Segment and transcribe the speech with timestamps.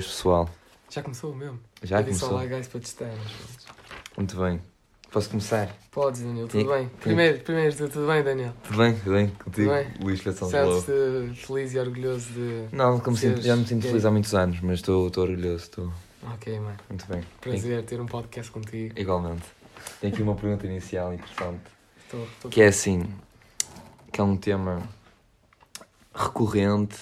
[0.00, 0.48] hoje, pessoal?
[0.88, 1.60] Já começou mesmo?
[1.82, 2.38] Já Eu disse começou?
[2.38, 3.10] Olá, guys, para testar.
[4.16, 4.60] Muito bem.
[5.12, 5.76] Posso começar?
[5.90, 6.88] Podes, Daniel, tudo bem?
[7.00, 8.54] Primeiro, primeiro, tudo tudo bem, Daniel?
[8.62, 8.94] Tudo bem?
[8.94, 9.28] Tudo bem?
[9.28, 9.70] Contigo?
[9.70, 10.04] Tudo.
[10.04, 10.80] Luís Feição de Lobo.
[10.80, 12.68] Sentes-te feliz e orgulhoso de.
[12.72, 15.64] Não, como sinto, já me sinto feliz há muitos anos, mas estou estou orgulhoso.
[15.64, 15.92] Estou
[16.32, 16.76] Ok, mano.
[16.88, 17.22] muito bem.
[17.40, 18.98] Prazer ter um podcast contigo.
[18.98, 19.42] Igualmente.
[20.00, 21.60] Tenho aqui uma pergunta inicial interessante.
[22.04, 23.02] Estou, estou Que é assim,
[24.12, 24.82] que é um tema
[26.14, 26.96] recorrente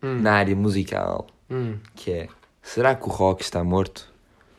[0.00, 1.78] Hum, na área musical, hum.
[1.94, 2.28] que é,
[2.62, 4.12] será que o rock está morto?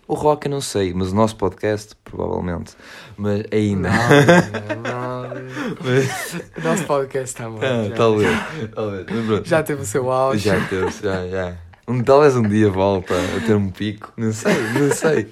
[0.08, 2.76] O rock eu não sei, mas o nosso podcast, provavelmente.
[3.16, 3.90] Mas ainda.
[3.90, 5.30] Não, não.
[6.58, 7.60] O nosso podcast está bom.
[7.62, 7.96] Ah, já.
[7.96, 8.40] talvez,
[8.74, 9.06] talvez.
[9.28, 9.48] Mas.
[9.48, 10.46] Já teve o seu auge.
[10.50, 11.58] Já teve, já, já.
[11.88, 14.12] Um, talvez um dia volta a ter um pico.
[14.18, 15.32] Não sei, não sei.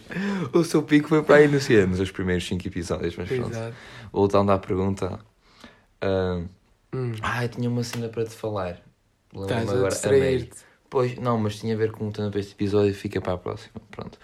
[0.53, 1.47] O seu pico foi para aí?
[1.47, 3.49] Nos seus primeiros 5 episódios, mas pronto.
[3.49, 3.75] Exato.
[4.13, 5.19] Voltando à pergunta.
[6.01, 6.41] ah,
[6.93, 7.13] Hum.
[7.21, 8.79] ah, eu tinha uma cena para te falar.
[9.35, 10.66] Estás a distrair-te.
[10.89, 13.33] Pois, não, mas tinha a ver com o tema para este episódio e fica para
[13.33, 13.73] a próxima.
[13.91, 14.17] Pronto.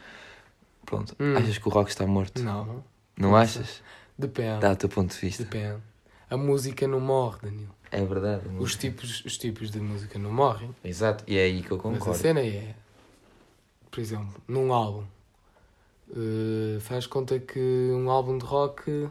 [0.85, 1.15] Pronto.
[1.19, 1.35] Hum.
[1.37, 2.41] Achas que o rock está morto?
[2.41, 2.83] Não,
[3.17, 3.35] não.
[3.35, 3.81] Achas?
[4.17, 4.59] Depende.
[4.61, 5.43] Dá o teu ponto de vista.
[5.43, 5.81] Depende.
[6.29, 7.69] A música não morre, Daniel.
[7.91, 8.47] É verdade.
[8.57, 10.73] Os tipos, os tipos de música não morrem.
[10.83, 12.19] Exato, e é aí que eu Mas a concordo.
[12.19, 12.73] cena é,
[13.91, 15.03] por exemplo, num álbum,
[16.11, 17.59] eh, faz conta que
[17.93, 19.09] um álbum de rock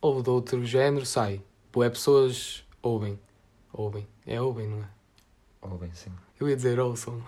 [0.00, 1.42] ou de outro género sai.
[1.72, 3.18] Boé pessoas ouvem.
[3.72, 4.06] Ouvem.
[4.26, 4.88] É ouvem, não é?
[5.80, 6.10] Bem, sim.
[6.38, 7.20] Eu ia dizer ouçam.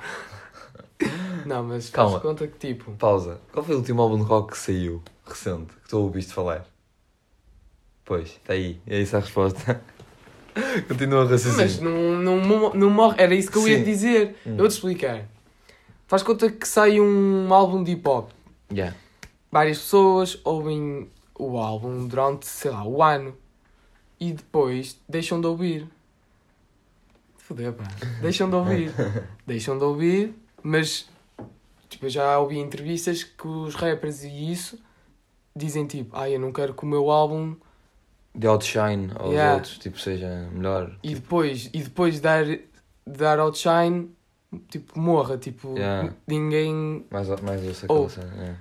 [1.47, 2.13] não, mas Calma.
[2.13, 2.93] faz conta que tipo.
[2.93, 3.41] Pausa.
[3.53, 6.67] Qual foi o último álbum de rock que saiu, recente, que tu ouviste falar?
[8.05, 8.81] Pois, está aí.
[8.87, 9.83] É isso a resposta.
[10.89, 11.57] Continua a raciocínio.
[11.59, 13.21] Mas não, não, não morre.
[13.21, 13.85] Era isso que eu ia Sim.
[13.85, 14.37] dizer.
[14.47, 14.51] Hum.
[14.53, 15.25] Eu vou-te explicar.
[16.07, 18.31] Faz conta que sai um álbum de hip hop.
[18.73, 18.97] Yeah.
[19.51, 23.37] várias pessoas ouvem o álbum durante, sei lá, o ano
[24.19, 25.89] e depois deixam de ouvir.
[27.47, 27.85] Foder, pá.
[28.21, 28.93] Deixam de ouvir.
[29.47, 31.09] deixam de ouvir, mas
[31.89, 34.79] tipo, eu já ouvi entrevistas que os rappers e isso
[35.55, 37.55] dizem tipo, ah, eu não quero que o meu álbum
[38.35, 39.55] De outshine aos Yeah.
[39.55, 40.99] outros, tipo, seja melhor.
[41.03, 42.45] e depois, e depois de dar,
[43.07, 44.11] dar outshine,
[44.69, 46.13] tipo, morra, tipo, Yeah.
[46.27, 48.09] ninguém Mais, mais ouça Ou-
[48.43, 48.55] é.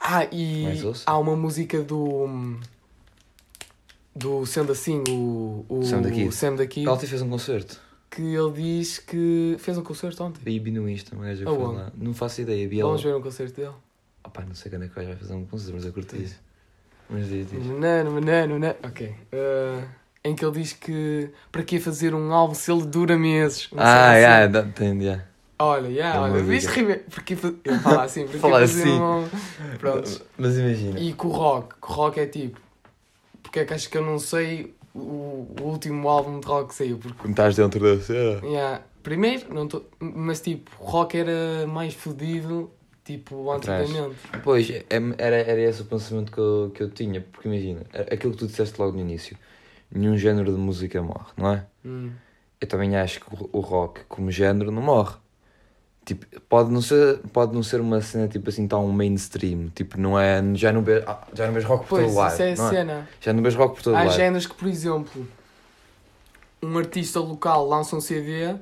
[0.00, 1.04] Ah, e ouça?
[1.06, 2.58] há uma música do.
[4.14, 5.64] Do Sendo Assim, o.
[5.68, 6.32] o Sam da Kid.
[6.34, 7.80] Sam da Kid, Ela fez um concerto.
[8.16, 10.40] Que ele diz que fez um concerto ontem.
[10.42, 11.92] Vi vi no Insta, foi lá.
[11.96, 12.66] Não faço ideia.
[12.66, 12.88] Vi ela.
[12.88, 13.74] Vamos ver um concerto dele.
[14.24, 16.40] Opá, não sei quando é que vai fazer um concerto, mas eu curti isso.
[17.10, 17.64] Mas diz, diz.
[17.66, 18.78] Nanano, nanano, nanano.
[18.82, 19.08] Ok.
[19.32, 19.86] Uh,
[20.24, 23.68] em que ele diz que para que fazer um álbum se ele dura meses?
[23.76, 24.20] Ah, assim.
[24.20, 25.24] yeah, yeah.
[25.58, 26.74] Olha, yeah, É olha, viste música.
[26.80, 29.00] rime- porque ele fala assim, porque Fala fazer assim.
[29.00, 29.28] um...
[29.78, 30.22] Pronto.
[30.36, 30.98] Mas imagina.
[30.98, 32.60] E com o rock, que o rock é tipo,
[33.42, 36.74] porque é que acho que eu não sei o, o último álbum de rock que
[36.74, 38.40] saiu, porque estás dentro da cena.
[38.46, 38.82] Yeah.
[39.02, 39.84] Primeiro, não tô...
[40.00, 42.70] mas tipo, o rock era mais fodido,
[43.04, 44.16] tipo, antigamente.
[44.42, 44.84] Pois, é-
[45.18, 48.46] era, era esse o pensamento que eu, que eu tinha, porque imagina, aquilo que tu
[48.46, 49.36] disseste logo no início,
[49.90, 51.66] nenhum género de música morre, não é?
[51.84, 52.10] Hum.
[52.60, 55.16] Eu também acho que o, o rock, como género, não morre.
[56.06, 60.16] Tipo, pode não ser, pode não ser uma cena tipo assim tão mainstream, tipo, não
[60.18, 62.52] é, já não vês, ah, já não vês rock por Pois, todo lado, isso é
[62.52, 62.70] a não é?
[62.70, 63.08] cena.
[63.20, 64.14] Já não vês rock por todo Há lado.
[64.14, 65.28] géneros que, por exemplo,
[66.62, 68.54] um artista local lança um CD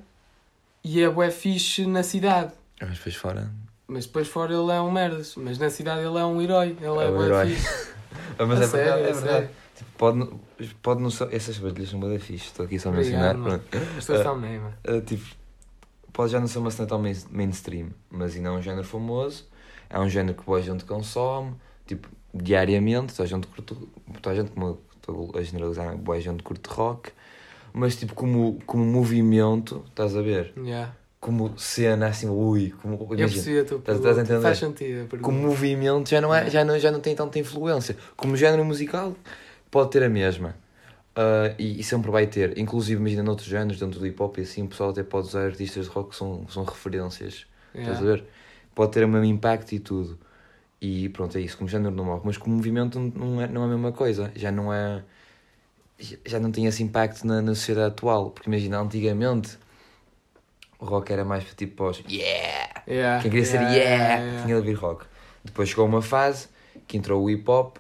[0.83, 2.53] e é bué fixe na cidade.
[2.81, 3.51] Mas depois fora,
[3.87, 5.35] Mas depois fora ele é um merdas.
[5.37, 6.77] Mas na cidade ele é um herói.
[6.81, 7.95] Ele é, É um bué fixe.
[8.39, 9.33] Ah, mas é sério, verdade, é a verdade.
[9.33, 9.51] sério.
[9.77, 10.29] Tipo, pode,
[10.83, 13.59] pode não ser, essas badalhas são bem fixe, estou aqui só a Obrigado, mencionar, mano.
[13.71, 13.85] pronto.
[13.87, 14.75] As pessoas estão bem, mano.
[14.89, 15.25] Uh, tipo,
[16.15, 19.47] pode já não ser uma cena tão main- mainstream, mas ainda é um género famoso,
[19.91, 21.55] é um género que boa gente consome,
[21.87, 23.77] tipo, diariamente, toda a gente curte,
[24.23, 27.11] toda a gente, como estou a generalizar, boa gente curte rock,
[27.73, 30.53] mas tipo, como, como movimento, estás a ver?
[30.57, 30.95] Yeah.
[31.21, 34.41] Como cena, assim, ui, como, Eu imagina, percebi a tua Estás- estás a entender?
[34.43, 37.97] Faz sentido a como movimento já não, é, já, não, já não tem tanta influência.
[38.17, 39.15] Como género musical,
[39.71, 40.55] pode ter a mesma.
[41.17, 42.59] Ah, e, e sempre vai ter.
[42.59, 45.45] Inclusive, imagina, noutros géneros, dentro do hip hop e assim, o pessoal até pode usar
[45.47, 47.47] artistas de rock que são, são referências.
[47.75, 47.93] Yeah.
[47.93, 48.25] Estás a ver?
[48.75, 50.19] Pode ter o mesmo impacto e tudo.
[50.81, 51.57] E pronto, é isso.
[51.57, 52.23] Como género não morre.
[52.25, 54.33] Mas como movimento não é, não é a mesma coisa.
[54.35, 55.03] Já não é.
[56.27, 58.31] já- não tem esse impacto na, na sociedade atual.
[58.31, 59.57] Porque imagina, antigamente
[60.79, 62.03] o rock era mais para tipo pós.
[62.09, 62.83] Yeah!
[62.87, 63.23] Yeah.
[63.23, 64.43] Quem queria ser Yeah, yeah, yeah, yeah.
[64.43, 65.07] tinha de ouvir rock.
[65.45, 66.49] Depois chegou uma fase
[66.87, 67.77] que entrou o hip hop.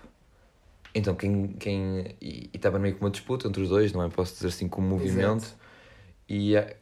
[0.94, 1.49] Então quem.
[1.58, 4.08] quem e estava meio que uma disputa entre os dois, não é?
[4.08, 5.46] Posso dizer assim, como movimento.
[6.29, 6.76] E eh,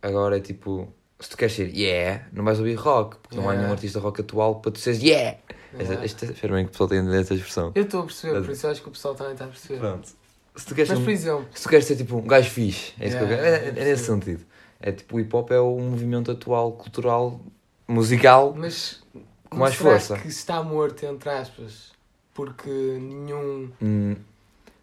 [0.00, 0.88] agora é tipo.
[1.20, 4.22] Se tu queres ser yeah, não vais ouvir rock, porque não há nenhum artista rock
[4.22, 5.38] atual para tu seres yeah.
[5.78, 6.04] Yeah.
[6.04, 7.70] esta, espero bem que o pessoal tenha esta expressão.
[7.76, 9.78] Eu estou a perceber, por isso acho que o pessoal também está a perceber.
[9.78, 10.08] Pronto.
[10.56, 12.50] Se tu queres, Mas, ser, por um, exemplo, se tu queres ser tipo um gajo
[12.50, 14.44] fixe, é, isso que eu Yeah, quero- é- é- é nesse sentido.
[14.80, 17.40] É tipo, o hip hop é o movimento atual, cultural,
[17.86, 18.52] musical.
[18.56, 19.00] Mas
[19.48, 20.18] Com mais será força.
[20.18, 21.91] que está morto, entre aspas?
[22.34, 23.70] Porque nenhum.
[23.80, 24.16] Hum,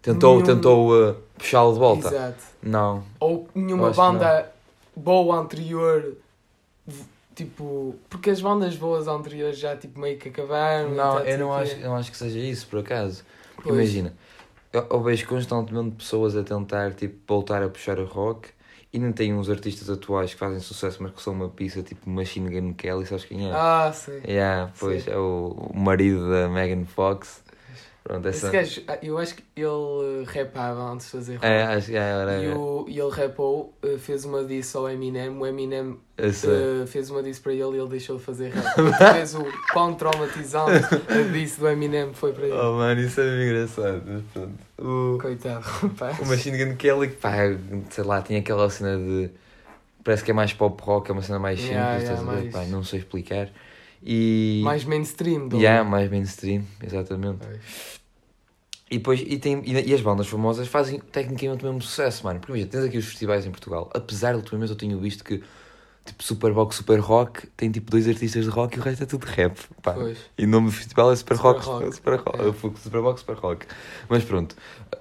[0.02, 2.08] tentou Nenhum- tentou uh, puxá-lo de volta.
[2.08, 2.44] Exato.
[2.62, 3.02] Não.
[3.18, 4.52] Ou nenhuma banda
[4.96, 6.16] boa anterior.
[7.34, 10.90] Tipo, porque as bandas boas anteriores já tipo meio que acabaram.
[10.90, 13.24] Não, tá, eu não, acho, eu não acho que seja isso, por acaso.
[13.54, 13.80] Porque Pois.
[13.80, 14.12] imagina,
[14.72, 18.48] eu, eu vejo constantemente pessoas a tentar tipo, voltar a puxar o rock
[18.92, 22.10] e não tem uns artistas atuais que fazem sucesso, mas que são uma pizza tipo
[22.10, 23.52] Machine Gun Kelly, sabes quem é?
[23.52, 24.20] Ah, sei.
[24.26, 27.42] Yeah, pois é o, o marido da Megan Fox.
[28.02, 28.50] Pronto, Esse essa.
[28.50, 31.46] gajo, ah, eu acho que ele eh, rapava antes de fazer rock.
[31.46, 32.42] É, acho que era.
[32.42, 35.28] E, o, e ele rapou, eh, fez uma diss ao Eminem.
[35.28, 38.64] O Eminem eh, fez uma diss para ele e ele deixou de fazer rap.
[39.14, 42.54] fez o quão traumatizante a diss do Eminem foi para ele.
[42.56, 44.02] Oh mano, isso é engraçado.
[44.06, 44.54] Mas pronto.
[44.78, 46.18] O, Coitado, rapaz.
[46.20, 47.32] o Machine Gun Kelly, pá,
[47.90, 49.30] sei lá, tinha aquela cena de.
[50.02, 52.64] Parece que é mais pop rock, é uma cena mais simples, Yeah, yeah, mais- Pá,
[52.64, 53.50] não sei explicar.
[54.02, 54.60] E.
[54.64, 57.46] Mais mainstream, do Yeah, mais mainstream, exatamente.
[58.90, 62.40] E depois, e, tem, e, e as bandas famosas fazem tecnicamente o mesmo sucesso, mano.
[62.40, 63.88] Porque imagina, tens aqui os festivais em Portugal.
[63.94, 65.40] Apesar de ultimamente eu tenho visto que,
[66.04, 69.26] tipo, Superbox, Super Rock, tem tipo dois artistas de rock e o resto é tudo
[69.26, 69.56] rap.
[69.80, 69.92] Pá.
[69.92, 70.18] Pois.
[70.36, 71.94] E o nome do festival é Super, Super Rock, Rock.
[71.94, 72.78] Super Rock, É.
[72.82, 73.66] Superbox, Super Rock.
[74.08, 74.56] Mas pronto,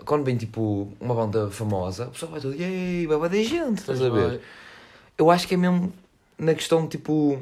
[0.05, 4.01] quando vem tipo uma banda famosa, o pessoal vai todo, yay, vai bater gente, estás
[4.03, 4.39] a ver?
[5.17, 5.91] Eu acho que é mesmo
[6.37, 7.41] na questão tipo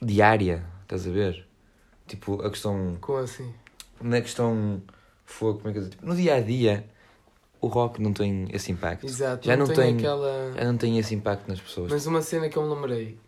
[0.00, 1.46] diária, estás a ver?
[2.06, 3.52] Tipo, a questão Como assim?
[4.00, 4.82] na questão
[5.24, 5.94] fogo, como é que eu digo?
[5.96, 6.84] Tipo, no dia a dia,
[7.60, 9.06] o rock não tem esse impacto.
[9.06, 9.46] Exato.
[9.46, 10.52] Já não tem- aquela.
[10.56, 11.90] Já não tem esse impacto nas pessoas.
[11.92, 13.18] Mas uma cena que eu me lembrei.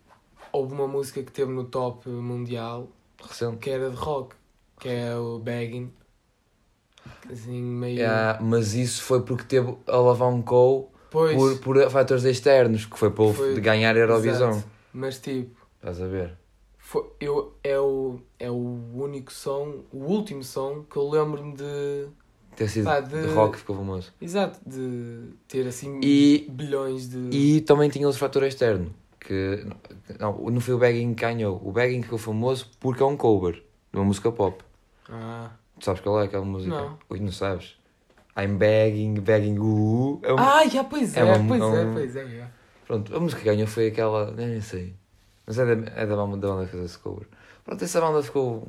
[0.51, 2.87] Houve uma música que teve no top mundial
[3.21, 3.57] Recente.
[3.57, 4.35] que era de rock.
[4.79, 5.91] Que é o Begging.
[7.31, 7.97] Assim, meio.
[7.99, 11.35] Yeah, mas isso foi porque teve alavancou Pois.
[11.35, 14.49] por, por fatores externos, que foi para Foi- ganhar a Eurovisão.
[14.51, 14.67] Exato.
[14.93, 15.57] Mas tipo.
[15.75, 16.37] Estás a ver?
[16.93, 22.05] Foi, eu, é, o, é o único som, o último som que eu lembro-me de.
[22.55, 23.19] Ter sido Pá, de...
[23.19, 24.13] de- rock ficou famoso.
[24.21, 27.17] Exato, de ter assim E- bilhões de.
[27.35, 28.93] E também tinha outro fator externo.
[29.19, 29.65] Que
[30.19, 31.59] não, não foi o Begging que ganhou.
[31.65, 34.63] O Begging ficou famoso porque é um cover de uma música pop.
[35.09, 35.49] Ah,
[35.79, 36.75] Tu sabes qual é aquela música?
[36.75, 36.99] Não.
[37.09, 37.75] Ui, não sabes?
[38.37, 40.19] I'm begging, begging, uh, uh.
[40.21, 42.21] É um- ah já, pois é, é uma- pois é é, um- pois é.
[42.21, 42.47] é.
[42.85, 44.29] Pronto, a música que ganhou foi aquela.
[44.31, 44.93] Nem sei.
[45.45, 47.27] Mas é da, é da, banda, da banda que fez esse cover.
[47.65, 48.67] Pronto, essa banda ficou.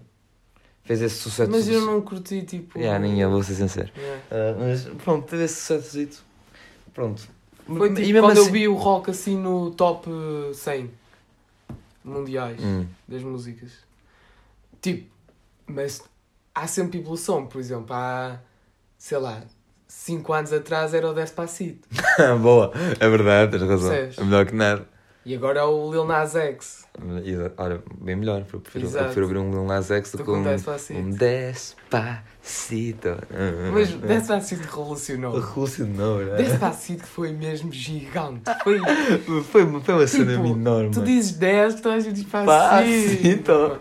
[0.84, 1.50] fez esse sucesso.
[1.50, 2.78] Mas eu não curti tipo.
[2.78, 3.90] Yeah, nem eu, vou ser sincero.
[3.96, 4.22] Yeah.
[4.30, 6.24] Ah, mas pronto, teve esse sucesso.
[6.92, 7.22] Pronto.
[7.66, 10.08] Foi tipo E mesmo quando eu assim- vi o rock assim no top
[10.52, 10.90] 100
[12.04, 12.86] mundiais Hum.
[13.08, 13.72] das músicas.
[14.82, 15.10] Tipo,
[15.66, 16.02] mas
[16.54, 18.38] há sempre evolução, por exemplo, há
[18.98, 19.42] sei lá,
[19.88, 21.88] 5 anos atrás era o Despacito
[22.42, 23.90] Boa, é verdade, tens razão.
[23.90, 24.18] Percebes?
[24.18, 24.86] É melhor que nada.
[25.24, 26.83] E agora é o Lil Nas X.
[27.56, 28.44] Olha, bem melhor.
[28.52, 31.00] Eu prefiro, eu prefiro ouvir um Lil Nas X do que um, Despacito.
[31.00, 31.74] um Despacito.
[33.72, 35.34] Mas Despacito revolucionou.
[35.34, 36.36] Revolucionou, né?
[36.36, 38.42] Despacito foi mesmo gigante.
[38.62, 38.78] Foi,
[39.50, 40.90] Foi, foi uma cena Tipo, enorme.
[40.92, 42.52] tu dizes 10, tu és Despacito.
[42.52, 43.80] Despacito.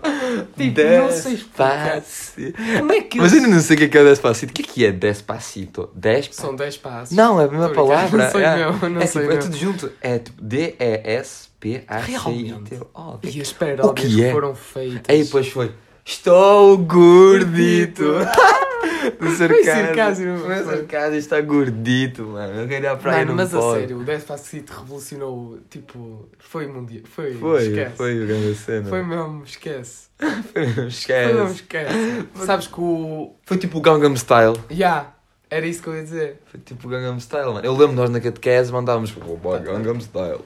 [0.57, 1.95] Tipo, não sei explicar.
[1.99, 2.53] Despacito.
[2.79, 4.51] Como é que Mas eles- ainda não sei o que é que é Despacito.
[4.51, 5.89] O que é que é Despacito?
[5.93, 6.33] Despa...
[6.33, 7.15] São 10 passos.
[7.15, 8.23] Não, é a mesma palavra.
[8.25, 8.55] não sei é.
[8.65, 9.51] mesmo, não é, sei tipo, é mesmo.
[9.51, 9.91] tudo junto.
[10.01, 11.52] É tipo D-E-S-P-A-C-I-T.
[11.87, 12.79] Realmente?
[12.93, 14.31] Oh, E as paródias que é?
[14.31, 15.01] foram feitas.
[15.07, 15.71] Aí depois foi.
[16.05, 18.03] Estou gordito.
[19.19, 19.63] Do sarcasmo.
[19.65, 20.47] sarcasmo, O foi.
[20.55, 22.61] meu sarcasmo está gordito, mano.
[22.61, 23.79] Eu quero ir à praia Mano, não mas a pode.
[23.81, 27.03] sério, o Despacito revolucionou, tipo, foi mundial.
[27.05, 27.95] Foi, Foi, esquece.
[27.97, 28.89] foi o grande cena.
[28.89, 30.07] Foi mesmo, esquece.
[30.53, 31.23] Foi mesmo, esquece.
[31.31, 32.27] Foi mesmo, esquece.
[32.45, 33.33] Sabes que o.
[33.43, 34.57] Foi tipo o Gangnam Style.
[34.71, 35.13] Ya,
[35.49, 36.41] era isso que eu ia dizer.
[36.45, 37.65] Foi tipo o Gangnam Style, mano.
[37.65, 40.41] Eu lembro nós na catequese mandávamos oh, Gangnam Style.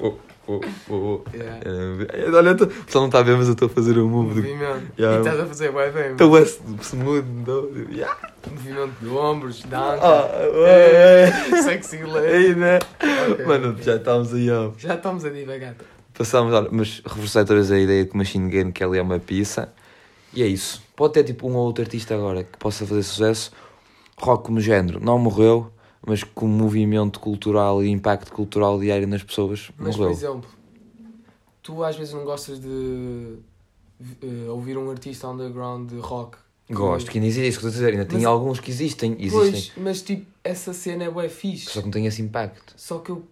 [0.00, 0.14] Oh,
[0.46, 1.22] oh, oh, oh.
[1.34, 2.64] Eh, Olha, tô...
[2.64, 4.42] o pessoal não está a ver, mas eu estou a fazer o move do.
[4.48, 4.92] Movimento.
[4.98, 5.12] Ya.
[5.14, 6.10] E estás a fazer bem bem.
[6.12, 7.22] Estou a smooth.
[7.44, 8.16] do- Yeah.
[8.50, 10.00] Movimento de ombros, dança.
[10.02, 10.28] Ah,
[10.66, 11.30] É,
[11.62, 12.54] Sexy lady.
[12.56, 12.78] Né?
[13.30, 13.82] Ok, Mano, ok.
[13.84, 14.70] já estamos aí, ó.
[14.76, 15.74] Já estamos a divagar.
[16.16, 19.18] Passámos, olha, mas reforcei outra vez a ideia de que Machine Gun Kelly é uma
[19.18, 19.72] pizza.
[20.34, 20.82] E é isso.
[20.96, 23.52] Pode ter tipo um ou outro artista agora que possa fazer sucesso.
[24.18, 25.70] Rock como género não morreu,
[26.06, 30.10] mas como movimento cultural e impacto cultural diário nas pessoas Mas, por morreu.
[30.12, 30.50] exemplo,
[31.62, 33.36] tu às vezes não gostas de
[34.22, 36.38] eh, ouvir um artista underground de rock.
[36.70, 37.92] Gosto, que ainda existe, é isso que estou a dizer.
[37.98, 41.66] Ainda tem Mas- alguns que existem, existem, Pois, mas tipo, essa cena é bué fixe.
[41.66, 42.72] só que não têm esse impacto.
[42.76, 43.22] Só que eu,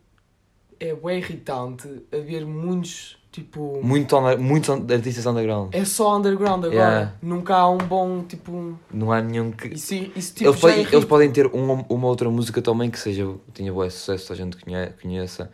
[0.81, 3.81] é bué irritante haver muitos, tipo...
[3.83, 5.75] Muito under- muitos artistas underground.
[5.75, 6.75] É só underground agora.
[6.75, 7.13] Yeah.
[7.23, 8.79] Nunca há um bom, tipo...
[8.93, 9.69] Não há nenhum que.
[9.69, 12.91] Isso, isso tipo, eles, já é podem, eles podem ter uma, uma outra música também
[12.91, 15.51] que seja tenha bom sucesso, que a gente conhe- conheça.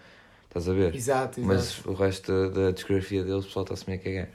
[0.48, 0.94] Estás a ver?
[0.94, 1.40] Exato, exato.
[1.42, 4.28] Mas o resto da, da discografia deles, o pessoal está-se meio a cagar.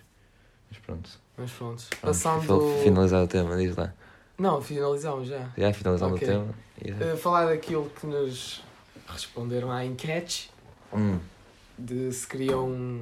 [0.69, 1.09] Mas pronto.
[1.37, 1.83] Mas pronto.
[2.01, 2.75] Passando.
[2.77, 3.91] fi- finalizar o tema, diz lá.
[4.37, 5.49] Não, finalizamos já.
[5.57, 6.27] Já finalizando Ok.
[6.27, 6.47] o tema.
[6.85, 7.13] Yeah.
[7.13, 8.61] Uh, falar daquilo que nos
[9.07, 10.51] responderam à enquete
[10.93, 11.19] Hum,
[11.77, 13.01] de se queriam.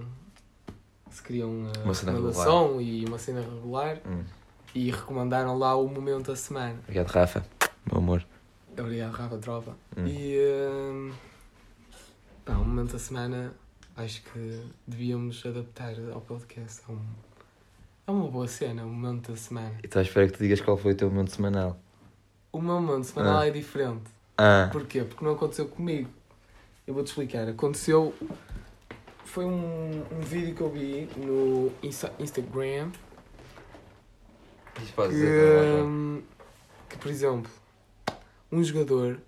[1.12, 4.24] Se queriam uh, Uma recomendação e uma cena regular hum.
[4.76, 6.76] e recomendaram lá o momento da semana.
[6.84, 7.44] Obrigado, Rafa.
[7.86, 8.24] Meu amor.
[8.78, 9.76] Obrigado, Rafa Tropa.
[9.98, 10.06] Hum.
[10.06, 10.38] E.
[10.38, 11.12] Uh,
[12.46, 13.54] pá, o momento da semana
[13.98, 16.82] acho que devíamos adaptar ao podcast.
[16.88, 17.00] É, um,
[18.08, 19.74] é uma boa cena, o momento da semana.
[19.84, 21.78] E estou à espera que tu digas qual foi o teu momento semanal.
[22.52, 23.48] O meu momento semanal Ah.
[23.48, 24.10] é diferente.
[24.38, 25.04] Ah, Porquê?
[25.04, 26.10] Porque não aconteceu comigo.
[26.90, 27.48] Eu vou-te explicar.
[27.48, 28.16] Aconteceu.
[29.24, 32.90] Foi um, um vídeo que eu vi no Insta- Instagram
[34.78, 36.24] isto que, pode dizer hum,
[36.90, 37.52] que, por exemplo,
[38.52, 39.20] um jogador.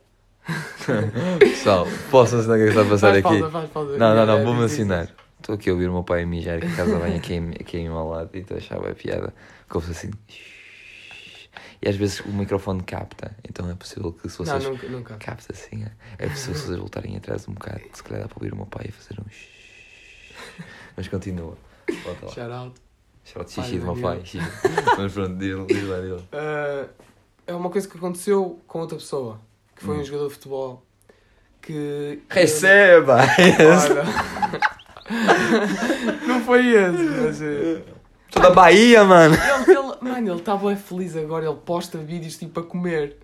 [1.40, 3.40] Pessoal, posso ensinar o que é que está a passar Faz aqui?
[3.40, 3.98] pausa, faz pausa.
[4.00, 5.16] Não, não, não, vou-me diz ensinar.
[5.40, 7.78] Estou aqui a ouvir o meu pai a mijar, que a casa bem aqui, aqui
[7.78, 9.32] em ao lado, e estou a achar bem piada.
[9.70, 10.10] Que ouve assim.
[11.82, 14.64] E às vezes o microfone capta, então é possível que se Não, vocês.
[14.64, 14.88] nunca.
[14.88, 15.16] nunca.
[15.18, 15.92] Capta assim, é,
[16.26, 17.82] é possível se vocês voltarem atrás um bocado.
[17.94, 19.26] Se calhar dá para ouvir o meu pai a fazer um.
[20.96, 21.58] Mas continua.
[22.04, 22.32] Volta lá.
[22.32, 22.82] Shout out.
[23.24, 24.22] Shout out xixi do meu pai.
[24.98, 26.24] Mas pronto, diz diz lá dele.
[26.32, 26.86] Ah,
[27.48, 29.40] é uma coisa que aconteceu com outra pessoa,
[29.76, 30.02] que foi Hum.
[30.02, 30.84] um jogador de futebol.
[31.62, 32.22] Que.
[32.30, 33.18] Receba!
[33.18, 34.04] Olha.
[36.28, 37.42] não foi esse, mas.
[37.42, 37.82] eh,
[38.32, 39.36] Sou da Bahia, mano!
[39.36, 43.18] Ele, ele, mano, ele estava feliz agora, ele posta vídeos tipo a comer.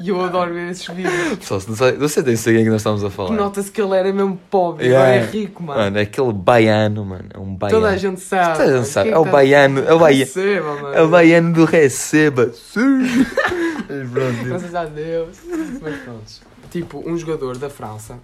[0.00, 1.38] E eu adoro ver esses vídeos.
[1.38, 3.30] Pessoal, se não sei, não sei nem sei quem que nós estamos a falar.
[3.30, 5.06] Nota-se que ele era mesmo pobre, Yeah.
[5.08, 5.80] agora é rico, mano.
[5.80, 7.28] Mano, é aquele baiano, mano.
[7.32, 7.80] É um baiano.
[7.80, 8.58] Toda a gente sabe.
[8.58, 9.10] Toda a gente sabe.
[9.10, 9.80] É o tá- baiano.
[9.84, 10.24] É o baiano.
[10.24, 10.94] Receba, mano.
[10.94, 12.52] É o baiano do Receba.
[12.52, 13.24] Sim.
[14.12, 14.44] Pronto.
[14.44, 15.38] Graças a Deus.
[15.80, 16.32] Mas pronto.
[16.70, 18.18] Tipo, um jogador da França.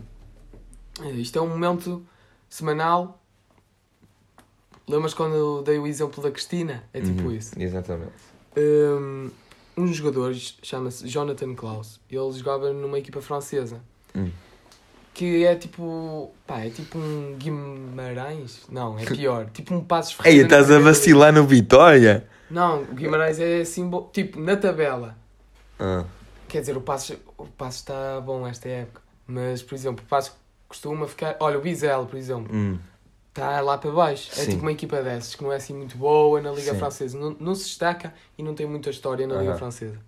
[1.14, 2.04] Isto é um momento
[2.48, 3.20] semanal.
[4.88, 6.84] Lembras quando eu dei o exemplo da Cristina?
[6.92, 7.60] É tipo Uhum, isso.
[7.60, 8.12] Exatamente.
[8.56, 9.30] Um,
[9.76, 12.00] um jogador chama-se Jonathan Klaus.
[12.10, 13.80] Ele jogava numa equipa francesa.
[14.14, 14.30] Hum.
[15.12, 16.30] Que é tipo.
[16.46, 18.62] Pá, é tipo um Guimarães?
[18.70, 19.48] Não, é pior.
[19.52, 22.26] tipo um Passos Ei, estás a vacilar no Vitória?
[22.50, 24.08] Não, o Guimarães é símbolo.
[24.12, 25.16] Tipo, na tabela.
[25.80, 26.04] Ah,
[26.48, 29.00] Quer dizer, o Passos o Passos está bom esta época.
[29.26, 30.32] Mas, por exemplo, o Passos
[30.68, 31.36] costuma ficar.
[31.40, 32.78] Olha, o Bizela, por exemplo, hum.
[33.40, 34.30] Está lá para baixo.
[34.32, 34.50] É Sim.
[34.52, 36.78] tipo uma equipa dessas que não é assim muito boa na Liga Sim.
[36.78, 37.18] Francesa.
[37.18, 39.58] Não, não se destaca e não tem muita história na Liga Aham.
[39.58, 39.98] Francesa.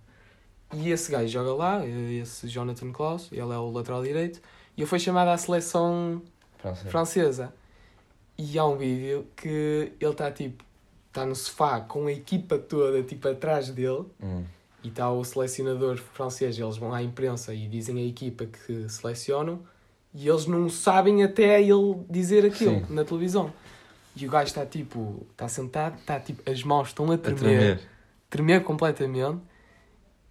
[0.72, 4.38] E esse gajo joga lá, esse Jonathan Klaus, ele é o lateral direito,
[4.76, 6.20] e ele foi chamado à seleção
[6.58, 6.84] França.
[6.90, 7.54] francesa.
[8.36, 10.62] E há um vídeo que ele está tipo,
[11.08, 14.44] está no sofá com a equipa toda tipo atrás dele, Hum.
[14.84, 19.60] e está o selecionador francês, eles vão à imprensa e dizem a equipa que selecionam,
[20.14, 22.94] e eles não sabem até ele dizer aquilo Sim.
[22.94, 23.52] na televisão.
[24.16, 27.40] E o gajo está tipo, está sentado, está tipo, as mãos estão a tremer, a
[27.40, 27.80] tremer,
[28.28, 29.38] tremer completamente.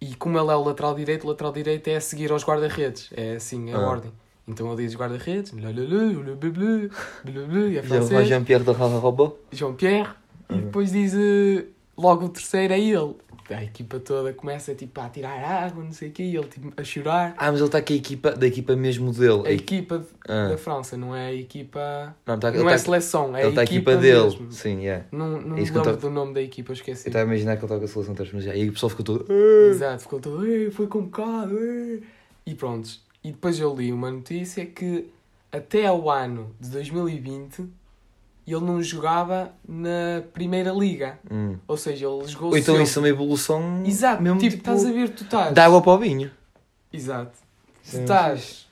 [0.00, 3.10] E como ele é o lateral direito, o lateral direito é a seguir aos guarda-redes.
[3.16, 3.88] É assim, é a ah.
[3.88, 4.12] ordem.
[4.46, 5.52] Então ele diz guarda-redes,
[7.68, 8.26] e é francês.
[8.26, 8.72] E Jean-Pierre da
[9.52, 10.10] Jean-Pierre.
[10.48, 10.60] E uhum.
[10.62, 11.66] depois diz, eh,
[11.96, 13.14] logo o terceiro é ele.
[13.54, 16.72] A equipa toda começa tipo, a tirar água, não sei o quê, e ele tipo,
[16.76, 17.34] a chorar.
[17.38, 19.42] Ah, mas ele está com a equipa, da equipa mesmo dele.
[19.46, 20.48] A equipa de- Ah.
[20.48, 22.14] da França, não é a equipa.
[22.26, 24.22] Não, está, não é está, seleção, é ele está a equipa, equipa dele.
[24.24, 24.52] mesmo.
[24.52, 25.04] Sim, yeah.
[25.10, 27.06] Não, não É lembro tô- do nome da equipa, eu esqueci.
[27.06, 28.48] Eu estava a imaginar que ele está com a seleção transformada.
[28.50, 29.26] E aí o pessoal ficou todo.
[29.70, 32.02] Exato, ficou todo, "Ei, foi convocado, ei."
[32.46, 32.88] e pronto.
[33.24, 35.06] E depois eu li uma notícia que
[35.52, 37.64] até ao ano de 2020
[38.52, 41.18] ele não jogava na Primeira Liga.
[41.30, 41.56] Hum.
[41.66, 42.82] Ou seja, ele jogou Ou então sempre.
[42.84, 43.82] isso é uma evolução.
[43.84, 45.52] Exato, mesmo tipo, estás a ver, tu estás.
[45.54, 46.30] Dá água para o vinho.
[46.92, 47.36] Exato.
[47.82, 48.66] Sim, estás.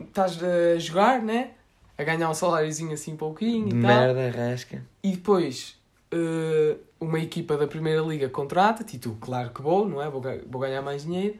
[0.00, 1.50] Estás a jogar, né?
[1.96, 3.80] A ganhar um saláriozinho assim pouquinho e tal.
[3.80, 4.82] merda, rasca.
[5.02, 5.76] E depois
[6.10, 10.08] eh, uma equipa da Primeira Liga contrata-te e tu, claro que vou, não é?
[10.10, 11.36] Vou, vou ganhar mais dinheiro.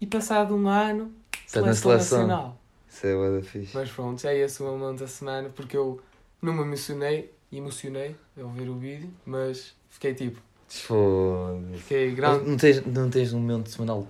[0.00, 1.12] E passado um ano,
[1.46, 2.18] Estás na seleção.
[2.18, 2.58] nacional.
[2.88, 3.70] Isso é bué da fixe.
[3.74, 6.00] Mas pronto, é esse o meu momento da semana porque eu
[6.42, 11.78] não me emocionei, emocionei ao ver o vídeo, mas fiquei tipo, Foda-se.
[11.82, 12.48] fiquei grande.
[12.50, 14.06] Não tens, não tens um momento semanal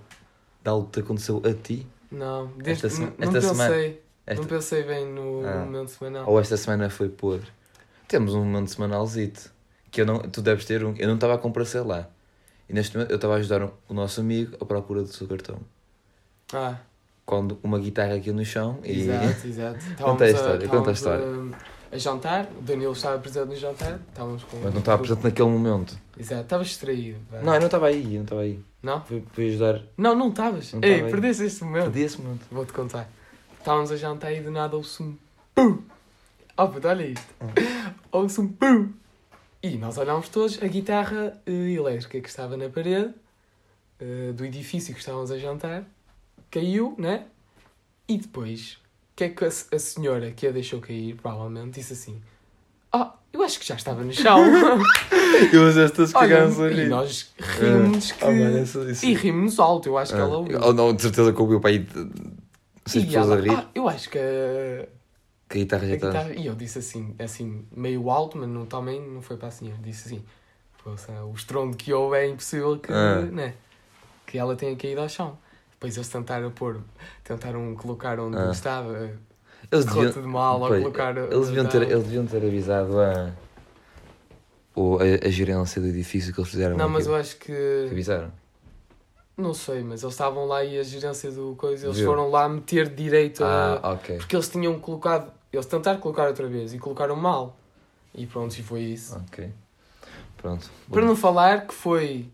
[0.63, 1.85] de algo que te aconteceu a ti?
[2.11, 5.65] Não, desde, Esta não, sema- não esta semana- pensei, Esta- não pensei bem no Ah.
[5.65, 6.29] momento semanal.
[6.29, 7.47] Ou esta semana foi podre?
[8.07, 9.51] Temos um momento semanalzito.
[9.91, 10.95] Que eu não, tu deves ter um.
[10.97, 12.07] Eu não estava a comparecer lá.
[12.67, 15.27] E neste momento eu estava a ajudar um- o nosso amigo à procura do seu
[15.27, 15.59] cartão.
[16.53, 16.77] Ah,
[17.25, 19.01] Quando uma guitarra aqui no chão e.
[19.01, 19.85] exato, exato.
[20.01, 21.23] Conta a história, conta a história.
[21.25, 24.57] A, a jantar, o Danilo estava presente no jantar, estávamos com.
[24.57, 25.95] Mas não estava presente naquele momento.
[26.17, 27.19] Exato, estavas distraído.
[27.31, 27.41] vá.
[27.41, 28.59] Não, eu não estava aí, eu não estava aí.
[28.81, 29.03] Não?
[29.05, 29.81] Fui, fui ajudar.
[29.95, 30.73] Não, não estavas.
[30.73, 31.11] Ei, estava aí.
[31.11, 31.83] perdeste este momento.
[31.83, 32.45] Perdi esse momento.
[32.51, 33.07] Vou-te contar.
[33.59, 35.15] Estávamos a jantar e do nada ouço um
[35.53, 35.83] pum.
[36.57, 37.25] Oh, puto, olha isto.
[38.11, 38.91] Ouço um pum.
[39.61, 43.13] E nós olhámos todos a guitarra eh, elétrica que estava na parede
[43.99, 45.83] eh, do edifício que estávamos a jantar.
[46.51, 47.25] Caiu, né?
[48.07, 48.77] E depois,
[49.15, 52.21] que é que a, a senhora que a deixou cair, provavelmente, disse assim:
[52.91, 54.39] Ah, eu acho que já estava no chão.
[55.51, 58.23] E vocês todos Olha, cagaram-se a e nós rimos que.
[58.23, 60.59] Ah, mano, isso- isso- E rimos alto, eu acho que Ah, ela ouviu.
[60.61, 61.87] Oh, não, de certeza que ouviu para aí
[62.85, 63.51] seis E pessoas ela, a rir.
[63.51, 64.85] Ah, eu acho que a,
[65.49, 66.29] que a guitarra já está.
[66.33, 69.79] E eu disse assim, assim, meio alto, mas não, também não foi para a senhora.
[69.83, 70.23] Disse assim:
[70.83, 73.21] "Poxa, o estrondo que houve é impossível que, Ah.
[73.21, 73.55] né,
[74.27, 75.35] que ela tenha caído ao chão.
[75.83, 76.79] Depois eles tentaram pôr,
[77.25, 78.51] tentaram colocar onde Ah.
[78.51, 79.11] estava,
[79.69, 81.17] Eles deviam, tudo mal, ou pois, colocar.
[81.17, 83.31] eles, deviam ter, eles deviam ter avisado a,
[84.73, 86.77] o, a, a gerência do edifício que eles fizeram.
[86.77, 87.89] Não, mas eu acho que.
[87.91, 88.31] Avisaram.
[89.35, 92.05] Não sei, mas eles estavam lá e a gerência do coisa, eles Viu?
[92.07, 93.81] foram lá meter direito a.
[93.83, 94.17] Ah, ok.
[94.19, 95.33] Porque eles tinham colocado.
[95.51, 97.57] Eles tentaram colocar outra vez e colocaram mal.
[98.15, 99.17] E pronto, e foi isso.
[99.27, 99.49] Ok.
[100.37, 100.71] Pronto.
[100.89, 102.29] Para não falar que foi.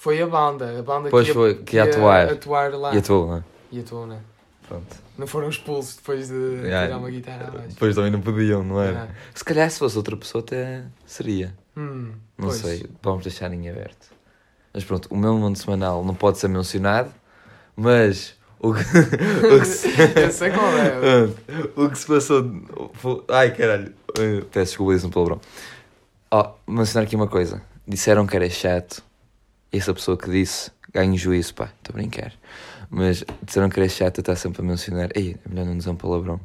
[0.00, 0.78] Foi a banda.
[0.78, 2.28] A banda Pois que ia, foi, que ia atuar.
[2.30, 2.94] atuar lá.
[2.94, 3.44] E atuou, não é?
[3.72, 4.20] E atuou, né?
[4.68, 4.96] Pronto.
[5.18, 6.86] Não foram expulsos depois de Yeah.
[6.86, 7.68] tirar uma guitarra abaixo.
[7.70, 9.08] Depois também não podiam, não era?
[9.10, 9.14] Ah.
[9.34, 11.52] Se calhar se fosse outra pessoa até seria.
[11.76, 12.60] Hum, Não pois.
[12.60, 14.06] sei, vamos deixar em aberto.
[14.72, 17.10] Mas pronto, o meu mundo semanal não pode ser mencionado,
[17.74, 18.80] mas o que,
[19.56, 19.88] o que se...
[20.20, 21.28] Eu sei qual é.
[21.74, 22.44] o que se passou.
[23.28, 25.40] Ai caralho, Eh, peço desculpa, disse um palavrão.
[26.30, 29.02] Oh, mencionar aqui uma coisa: disseram que era chato,
[29.72, 32.32] essa pessoa que disse ganha juízo, pá, estou a brincar.
[32.90, 35.10] Mas disseram que era chato, está sempre a mencionar.
[35.14, 36.40] Ei, é melhor não dizer um palavrão.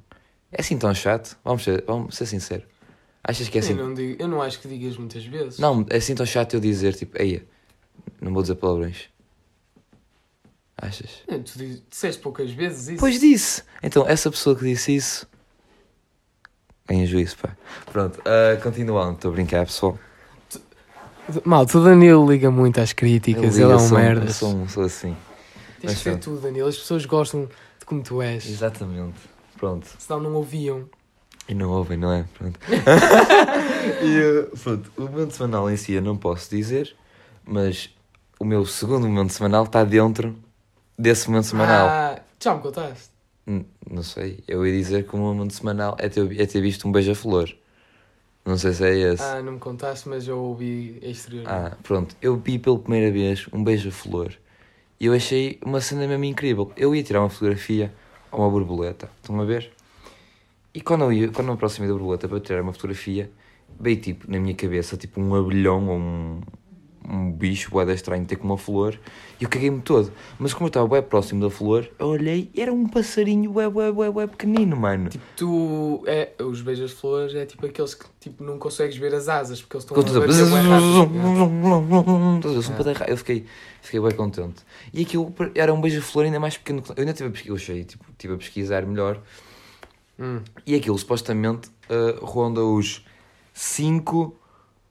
[0.51, 1.37] É assim tão chato?
[1.43, 2.65] Vamos ser, vamos ser sinceros.
[3.23, 3.71] Achas que é assim?
[3.71, 5.57] eu, não digo, eu não acho que digas muitas vezes.
[5.57, 7.47] Não, é assim tão chato eu dizer, tipo, ei,
[8.19, 9.05] não vou dizer palavrões.
[10.77, 11.23] Achas?
[11.27, 12.99] É, Tu disseste poucas vezes isso.
[12.99, 13.63] Pois disse.
[13.81, 15.27] Então, essa pessoa que disse isso
[16.85, 17.55] ganha juízo, pá.
[17.85, 19.97] Pronto, ah, continuando, estou a brincar, pessoal.
[21.45, 24.25] Malta, o Danilo liga muito às críticas, ele é Eu um merda.
[24.25, 25.15] eu sou, um- sou assim.
[25.79, 26.67] Tens que ser tu, Danilo.
[26.67, 27.45] As pessoas gostam
[27.79, 28.45] de como tu és.
[28.49, 29.15] Exatamente.
[29.57, 29.87] Pronto.
[29.99, 30.85] Senão não ouviam.
[31.47, 32.25] E não ouvem, não é?
[32.37, 32.59] Pronto.
[34.01, 36.95] e, ah, pronto, o momento semanal em si eu não posso dizer,
[37.45, 37.89] mas
[38.39, 40.35] o meu segundo momento semanal está dentro
[40.97, 41.87] desse momento semanal.
[41.89, 43.09] Ah, já me contaste.
[43.45, 46.61] N- Não sei, eu ia dizer que o meu momento semanal é ter, é ter
[46.61, 47.49] visto um beija-flor.
[48.45, 49.23] Não sei se é esse.
[49.23, 51.49] Ah, não me contaste, mas eu ouvi exteriormente.
[51.49, 52.15] Ah, pronto.
[52.21, 54.33] Eu vi pela primeira vez um beija-flor
[54.99, 56.71] e eu achei uma cena mesmo incrível.
[56.75, 57.93] Eu ia tirar uma fotografia
[58.31, 59.71] a uma borboleta, estão a ver?
[60.73, 63.31] E quando eu, ia, quando eu me aproximei da borboleta para tirar uma fotografia,
[63.79, 66.41] veio tipo na minha cabeça tipo um abelhão ou um,
[67.09, 68.99] um bicho bué da estranho ter com uma flor
[69.39, 70.11] e eu caguei-me todo.
[70.39, 73.69] Mas como eu estava bem próximo da flor, eu olhei e era um passarinho bué,
[73.69, 75.09] bué, bué, bué pequenino, mano.
[75.09, 76.03] Tipo, tu.
[76.07, 79.83] É, os beijas-flores é tipo aqueles que tipo, não consegues ver as asas porque eles
[79.83, 80.59] estão a bater bué.
[83.07, 83.45] Eu fiquei,
[83.81, 84.63] fiquei bem contente.
[84.93, 86.81] E aquilo era um beija-flor ainda mais pequeno.
[86.81, 89.19] que- Eu ainda estive a pesquisar, eu achei, tipo, tive a pesquisar melhor.
[90.19, 90.41] Hum.
[90.65, 93.03] E aquilo supostamente uh, ronda os
[93.53, 94.35] 5.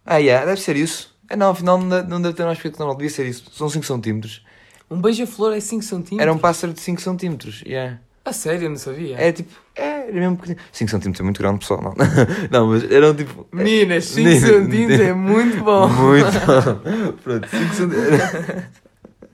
[0.04, 1.11] Ah, yeah, deve ser isso.
[1.32, 3.44] É, não, afinal não deve, não deve ter mais pequeno que normal, devia ser isso.
[3.52, 4.44] São 5 centímetros.
[4.90, 6.20] Um beija-flor é 5 centímetros?
[6.20, 7.62] Era um pássaro de 5 centímetros.
[7.66, 7.98] Yeah.
[8.24, 9.16] A sério, eu não sabia.
[9.18, 10.60] É tipo, é, era mesmo pequenino.
[10.70, 11.80] 5 centímetros é muito grande, pessoal.
[11.82, 11.94] Não,
[12.52, 13.46] não mas eram tipo.
[13.50, 15.88] Meninas, 5 Menino- centímetros é muito bom.
[15.88, 17.12] Muito bom.
[17.24, 18.64] Pronto, 5 centímetros.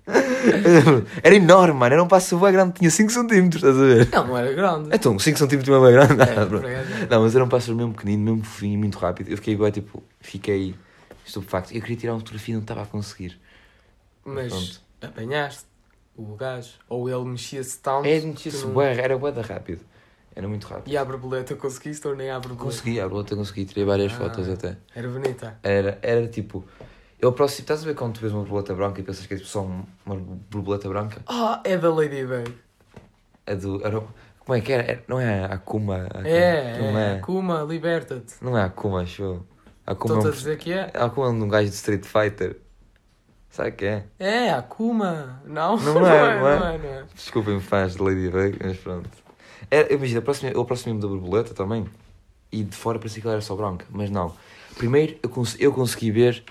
[1.23, 1.93] Era enorme, mano.
[1.95, 4.09] Era um pássaro bem grande, tinha 5 centímetros, estás a ver?
[4.13, 4.89] Não, não era grande.
[4.93, 6.23] Então, 5 centímetros é bem grande.
[6.23, 7.07] É, Ah, é.
[7.11, 9.29] Não, mas era um pássaro mesmo pequenino, mesmo fofinho, muito rápido.
[9.31, 10.75] Eu fiquei bem, tipo, fiquei
[11.29, 11.75] estupefacto.
[11.75, 13.39] Eu queria tirar uma fotografia e não estava a conseguir.
[14.25, 14.81] Mas Pronto.
[15.03, 15.65] apanhaste
[16.17, 16.73] o gajo.
[16.89, 18.07] Ou ele mexia-se tanto.
[18.07, 19.81] É, mexia-se não- bué, era bué rápido.
[20.35, 20.93] Era muito rápido.
[20.93, 22.65] E a borboleta conseguiste ou nem a borboleta?
[22.65, 24.17] Consegui, a bolota consegui, tirei várias Ah.
[24.17, 24.77] fotos até.
[24.95, 25.59] Era bonita.
[25.63, 26.65] Era, era tipo.
[27.21, 29.37] Eu aproximo, estás a ver quando tu vês uma borboleta branca e pensas que é
[29.37, 30.15] tipo só um- uma
[30.49, 31.21] borboleta branca?
[31.27, 32.55] Ah, é da Ladybug.
[33.47, 33.85] A do.
[33.85, 34.01] Era,
[34.39, 34.83] como é que era?
[34.85, 36.07] Era- Não é a Akuma?
[36.15, 37.17] a- É, não é.
[37.17, 37.19] é.
[37.19, 38.35] Kuma, liberta-te.
[38.41, 39.45] Não é a Akuma, acho
[39.89, 39.93] eu.
[39.93, 40.91] A Akuma é um, a dizer que é.
[40.95, 42.57] a Akuma é um gajo de Street Fighter.
[43.51, 44.05] Sabe que é?
[44.19, 45.41] É, a Kuma.
[45.47, 45.77] Não?
[45.79, 46.59] Não é, não é.
[46.59, 47.05] não é, não é.
[47.15, 49.09] Desculpem, fãs de Ladybug, mas pronto.
[49.71, 51.87] Era, imagina, aproximei- eu aproximei-me da borboleta também
[52.53, 54.33] e de fora parecia que ela era só branca, mas não.
[54.77, 56.45] Primeiro eu, cons eu consegui ver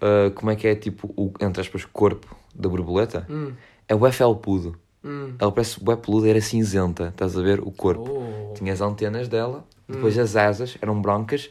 [0.00, 3.26] ah, como é que é tipo o, entre aspas, corpo da borboleta.
[3.30, 3.52] Hum,
[3.88, 4.76] É o felpudo.
[5.04, 5.34] hum.
[5.38, 7.60] Ela parece bué peluda, era cinzenta, estás a ver?
[7.60, 8.10] O corpo.
[8.10, 8.54] Oh.
[8.54, 10.22] Tinha as antenas dela, depois Hum.
[10.22, 11.50] as asas eram brancas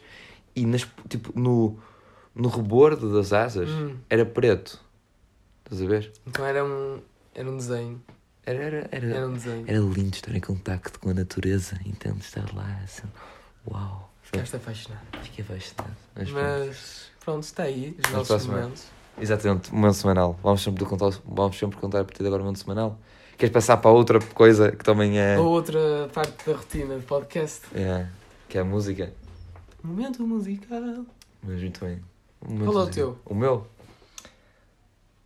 [0.62, 1.78] e nas, tipo, no,
[2.36, 3.95] no rebordo das asas Hum.
[4.10, 4.80] era preto.
[5.65, 6.12] Estás a ver?
[6.26, 7.00] Então era um,
[7.36, 8.02] era um desenho.
[8.45, 9.63] Era, era, era, Era um desenho.
[9.67, 13.04] era lindo estar em contacto com a natureza, então estar lá assim.
[13.69, 14.10] Uau!
[14.24, 15.02] Ficaste apaixonado.
[15.24, 15.95] Fiquei apaixonado.
[16.15, 16.65] Mas, pronto.
[16.67, 18.86] Mas pronto, está aí os Mas nossos momentos.
[19.22, 20.39] Exatamente, momento semanal.
[20.41, 22.98] Vamos sempre contar, vamos sempre contar a partir de agora o momento semanal.
[23.38, 25.36] Queres passar para outra coisa que também é.
[25.36, 27.62] A outra parte da rotina de podcast.
[27.76, 28.08] é
[28.48, 29.13] que é a música.
[29.83, 31.05] Momento musical.
[31.41, 32.01] Mas muito bem.
[32.47, 33.17] Um Qual é o teu?
[33.25, 33.67] O meu?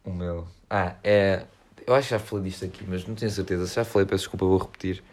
[0.04, 0.48] O meu.
[0.70, 1.46] Ah, é.
[1.86, 3.68] Eu acho que já falei disto aqui, mas não tenho certeza.
[3.68, 5.04] Se já falei, peço desculpa, vou repetir.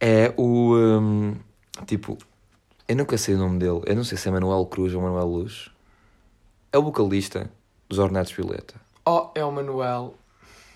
[0.00, 0.74] É o.
[0.74, 1.36] hum,
[1.86, 2.18] tipo,
[2.88, 3.82] eu nunca sei o nome dele.
[3.86, 5.70] Eu não sei se é Manuel Cruz ou Manuel Luz.
[6.72, 7.50] É o vocalista
[7.88, 8.74] dos Ornatos Violeta.
[9.06, 10.14] Oh, é o Manuel.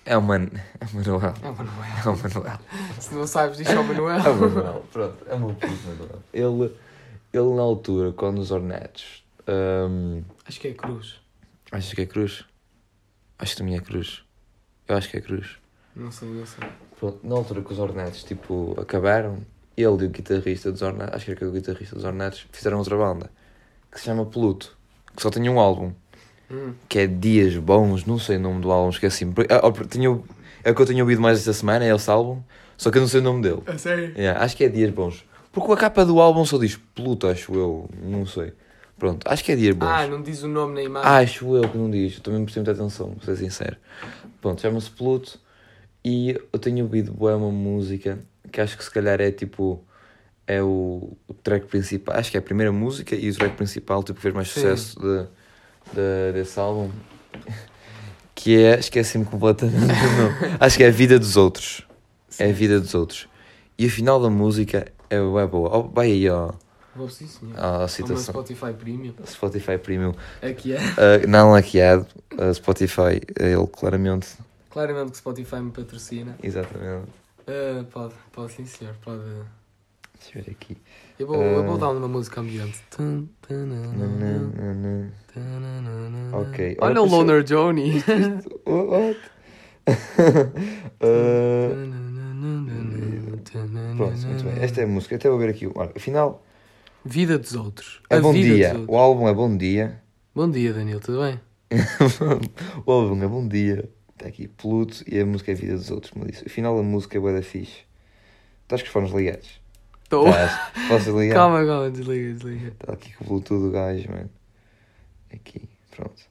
[0.05, 0.47] É o, Man...
[0.79, 1.33] é o Manuel.
[1.41, 1.83] É o Manuel.
[2.05, 2.59] É o Manuel.
[2.99, 4.19] Se não sabes, diz ao Manuel.
[4.19, 4.85] É o Manuel.
[4.91, 6.23] Pronto, é o meu puto Manuel.
[6.31, 6.75] Ele,
[7.37, 9.23] ele na altura, quando os Ornetos.
[9.47, 11.19] hum, Acho que é Cruz.
[11.71, 12.45] achas que é Cruz?
[13.37, 14.23] Acho que também é Cruz.
[14.87, 15.57] Eu acho que é Cruz.
[15.95, 16.67] Não sei, não sei.
[16.99, 19.37] Pronto, na altura que os Ornetos tipo, acabaram,
[19.75, 22.95] ele e o guitarrista dos Ornetos, acho que era o guitarrista dos Ornetos, fizeram outra
[22.97, 23.29] banda
[23.91, 24.77] que se chama Pluto,
[25.15, 25.93] que só tinha um álbum,
[26.51, 26.73] Hum.
[26.87, 29.33] que é Dias Bons, não sei o nome do álbum, esqueci-me.
[29.49, 30.09] Ah, ah, tinha,
[30.63, 32.41] é o que eu tenho ouvido mais esta semana, é esse álbum,
[32.77, 33.63] só que eu não sei o nome dele.
[33.65, 34.13] A sério?
[34.15, 35.25] Yeah, acho que é Dias Bons.
[35.55, 38.51] Porque a capa do álbum só diz Pluto, acho eu, não sei.
[38.99, 39.87] Pronto, acho que é Dias Bons.
[39.89, 41.09] Ah, não diz o nome na imagem.
[41.09, 43.77] Acho eu que não diz, eu também prestei muita atenção, vou ser sincero.
[44.41, 45.39] Pronto, chama-se Pluto
[46.03, 48.19] e eu tenho ouvido boa uma música
[48.51, 49.81] que acho que se calhar é tipo.
[50.45, 54.17] É o, track principal, acho que é a primeira música e o track principal tipo,
[54.17, 54.59] que fez mais Sim.
[54.59, 55.23] sucesso de,
[55.93, 56.91] de- desse álbum.
[58.37, 60.57] Que é, esqueci-me completamente nome.
[60.59, 61.87] Acho que é a vida dos outros.
[62.37, 63.29] É a vida dos outros.
[63.77, 65.77] E o final da música é, é boa.
[65.77, 66.51] Oh, vai aí ó,
[66.95, 67.53] Vou sim, senhor.
[67.79, 68.33] meu citação.
[68.33, 69.13] Spotify Premium.
[69.25, 70.13] Spotify Premium.
[70.41, 70.77] Aqui é.
[70.79, 74.29] Uh, não hackeado, uh, Spotify, ele claramente,
[74.69, 76.35] Claramente que Spotify me patrocina.
[76.43, 77.07] exatamente.
[77.47, 78.93] Ah, pode, pode sim, senhor.
[79.03, 79.21] Pode.
[80.19, 80.77] Deixa eu ver aqui.
[81.19, 81.77] Eu vou, eu vou Ah.
[81.77, 82.81] dar uma música ambiente.
[82.89, 83.27] Tum.
[86.33, 86.77] Ok.
[86.81, 88.03] Olha o pensei- Loner Johnny.
[88.65, 89.19] What?
[91.01, 91.75] Uh,
[93.97, 94.63] pronto, muito bem.
[94.63, 95.15] Esta é a música.
[95.15, 95.69] Até vou ver aqui.
[95.73, 96.43] Olha, afinal,
[97.03, 98.01] Vida dos outros.
[98.09, 98.83] é A Bom Dia.
[98.87, 100.01] O álbum é Bom Dia.
[100.33, 101.39] Bom dia, Daniel, tudo bem?
[102.85, 103.87] o álbum é Bom Dia.
[104.13, 106.45] Está aqui Pluto e a música é Vida dos Outros, como disse.
[106.47, 107.83] Afinal, a música é bué da fixe.
[108.63, 109.61] Estás com os fones ligados?
[110.03, 110.25] Estou.
[110.87, 111.35] Posso ligar?
[111.35, 112.67] Calma, calma, desliga, desliga.
[112.69, 114.29] Está aqui com o Bluetooth do gajo, mano.
[115.31, 116.23] Aqui, pronto.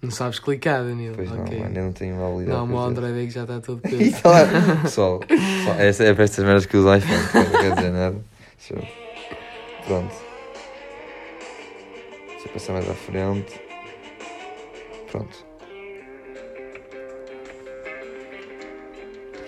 [0.00, 1.14] Não sabes clicar, Danilo.
[1.16, 1.56] Pois Ok.
[1.56, 2.56] não, mano, eu não tenho habilidade.
[2.56, 2.78] Não, o meu.
[2.78, 4.22] Android é que já está todo preso.
[4.22, 4.46] tá.
[4.82, 7.18] Pessoal, pessoal, essa é para estas merdas que uso iPhone,
[7.52, 8.16] não quer dizer nada.
[8.58, 8.88] Deixa eu...
[9.86, 10.14] Pronto.
[12.28, 13.60] Deixa eu passar mais à frente.
[15.10, 15.46] Pronto.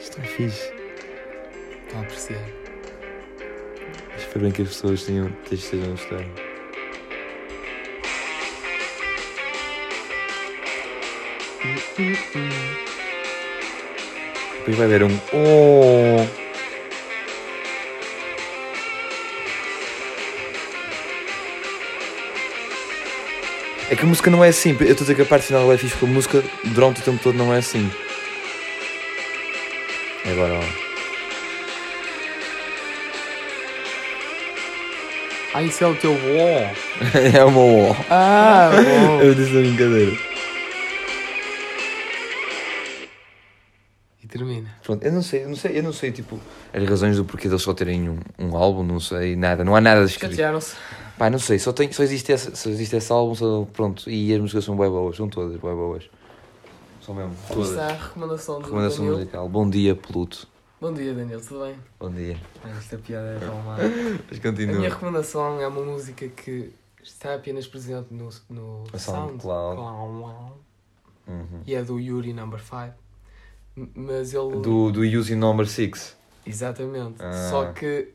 [0.00, 0.72] Isto é fixe.
[1.86, 2.44] Estou a apreciar.
[4.16, 6.49] Espero bem que as pessoas tenham, estejam a gostar.
[14.58, 16.26] Depois vai haver um oh.
[23.90, 24.70] É que a música não é assim.
[24.70, 27.04] Eu estou a dizer que a parte final é fixe, porque a música durante o
[27.04, 27.90] tempo todo não é assim.
[30.30, 30.62] Agora, ó.
[35.52, 36.70] Ah, isso é o teu wall.
[37.34, 37.96] é uma ó.
[38.08, 39.20] Ah, bom.
[39.20, 40.29] Eu disse a brincadeira.
[44.90, 46.36] Pronto, eu não sei, eu não sei, eu não sei, tipo,
[46.72, 49.80] as razões do porquê deles só terem um, um álbum, não sei nada, não há
[49.80, 50.32] nada escrito.
[50.32, 50.74] Chatearam-se.
[51.16, 54.34] Pá, não sei, só, tem, só, existe esse, só existe esse álbum, só, pronto, e
[54.34, 56.10] as músicas são bem boas, são todas bem boas.
[57.06, 57.70] São mesmo, todas.
[57.70, 59.16] Está a recomendação do Recomendação Danilo.
[59.18, 59.48] musical.
[59.48, 60.48] Bom dia, Pluto.
[60.80, 61.76] Bom dia, Daniel, tudo bem?
[62.00, 62.36] Bom dia.
[62.64, 63.76] Ah, esta piada é tão má.
[64.28, 64.74] Mas A continua.
[64.74, 70.52] minha recomendação é uma música que está apenas presente no, no A SoundCloud SoundCloud.
[71.28, 71.60] Uhum.
[71.64, 72.92] e é do Yuri Number 5.
[73.94, 74.56] Mas ele.
[74.60, 76.16] Do, do Using Number 6.
[76.46, 77.16] Exatamente.
[77.22, 77.32] Ah.
[77.50, 78.08] Só que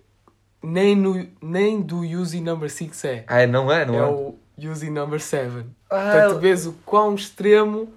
[0.62, 3.24] nem, no, nem do Yuri Number 6 é.
[3.28, 3.86] Ah, não é?
[3.86, 4.06] Não é é?
[4.06, 5.66] o Yuri Number 7.
[5.90, 7.90] Ah, Portanto, tu vês o quão extremo.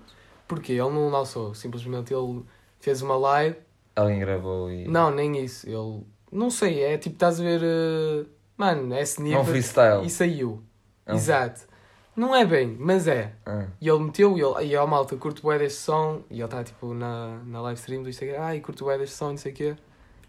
[0.47, 2.43] Porque ele não lançou, simplesmente ele
[2.81, 3.57] fez uma live.
[3.95, 4.89] Alguém gravou e.
[4.89, 5.69] Não, nem isso.
[5.69, 6.03] Ele.
[6.33, 7.61] Não sei, é tipo, estás a ver.
[7.63, 8.25] eh,
[8.57, 9.41] Mano, é esse É nível.
[9.41, 10.07] um freestyle.
[10.07, 10.63] E saiu.
[11.07, 11.68] É um- Exato.
[12.19, 13.33] Não é bem, mas é.
[13.47, 13.67] Ah.
[13.81, 16.65] E ele meteu, e, ele, e a malta curto bué deste som, e ele está
[16.65, 19.55] tipo na, na live stream do Instagram, ai, curto bué deste som, não sei o
[19.55, 19.77] quê,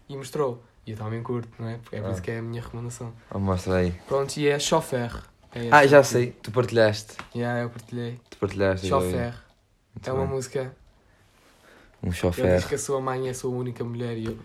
[0.08, 0.62] e mostrou.
[0.86, 1.78] E eu também curto, não é?
[1.78, 2.12] Porque é por Ah.
[2.12, 3.12] isso que é a minha recomendação.
[3.34, 3.90] Oh, mostra aí.
[4.06, 5.12] Pronto, e é Chofer.
[5.52, 6.30] É Ah, já sei.
[6.42, 7.16] Tu partilhaste.
[7.34, 8.20] Yeah, eu partilhei.
[8.30, 8.88] Tu partilhaste.
[8.88, 9.10] eu já vi.
[9.12, 9.34] Chofer.
[9.94, 10.34] Muito É uma bem.
[10.36, 10.60] música
[12.02, 12.68] Um Ele diz chofer.
[12.68, 14.38] que a sua mãe é a sua única mulher e eu.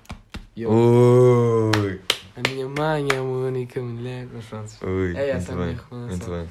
[0.56, 2.02] e eu Ui,
[2.36, 4.28] A minha mãe é a única mulher.
[4.34, 4.72] Mas pronto.
[4.86, 6.18] ui, É essa a minha bem, recomendação.
[6.28, 6.50] muito bem.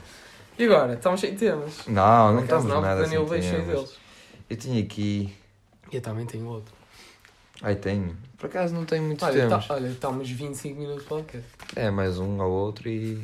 [0.59, 0.95] E agora?
[0.95, 1.87] Estamos cheios de temas.
[1.87, 3.67] Não, não estamos não, nada Danilo cheio temas.
[3.67, 3.95] deles.
[4.49, 5.35] Eu tinha aqui...
[5.93, 6.73] Eu também tenho outro.
[7.63, 8.17] Ai, tenho.
[8.39, 9.67] Por acaso não tenho muitos Olha, temas.
[9.67, 11.49] tá, olha, estamos 25 minutos de podcast.
[11.75, 13.21] É, mais um ao outro e...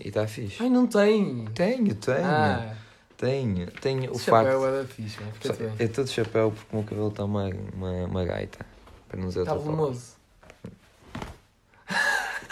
[0.00, 0.56] E está fixe.
[0.60, 1.44] Ai, não tem.
[1.54, 2.24] Tenho, tenho.
[2.24, 2.74] Ah,
[3.16, 3.70] Tenho.
[3.80, 4.46] Tenho o o facto...
[4.46, 5.32] chapéu é da fixe, mano.
[5.40, 5.72] Fica.
[5.78, 8.66] Eu estou de chapéu porque o meu cabelo está uma, uma, uma gaita.
[9.08, 10.14] Para não dizer Está volumoso.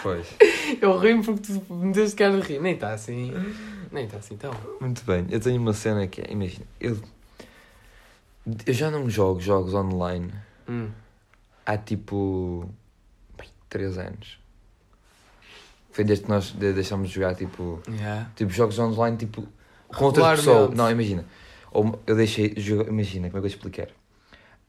[0.01, 0.25] Pois.
[0.81, 2.59] Eu rio porque tu me deste cara de rir.
[2.61, 3.33] Nem está assim.
[3.93, 4.51] Nem está assim, então.
[4.81, 5.25] Muito bem.
[5.29, 6.31] Eu tenho uma cena que é...
[6.31, 6.99] Imagina, eu...
[8.65, 10.33] Eu já não jogo jogos online
[10.67, 10.89] Hum.
[11.65, 12.67] há tipo...
[13.69, 14.39] 3 anos.
[15.91, 17.81] Foi desde que nós de- deixámos de jogar tipo...
[17.87, 18.29] Yeah.
[18.35, 19.47] Tipo jogos online tipo...
[19.87, 20.75] Com outras pessoas.
[20.75, 21.25] Não, imagina.
[21.71, 22.53] Ou eu deixei.
[22.87, 23.87] Imagina, como é que eu explicar?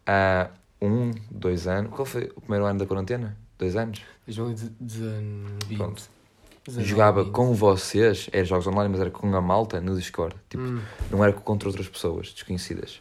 [0.07, 1.91] Há um, dois anos...
[1.95, 3.37] Qual foi o primeiro ano da quarentena?
[3.59, 4.03] Dois anos?
[4.27, 5.77] 2019.
[5.77, 6.03] Pronto.
[6.67, 7.33] 19, jogava 20.
[7.33, 10.35] com vocês, era jogos online, mas era com a malta no Discord.
[10.49, 10.81] Tipo, Hum.
[11.11, 13.01] não era contra outras pessoas desconhecidas.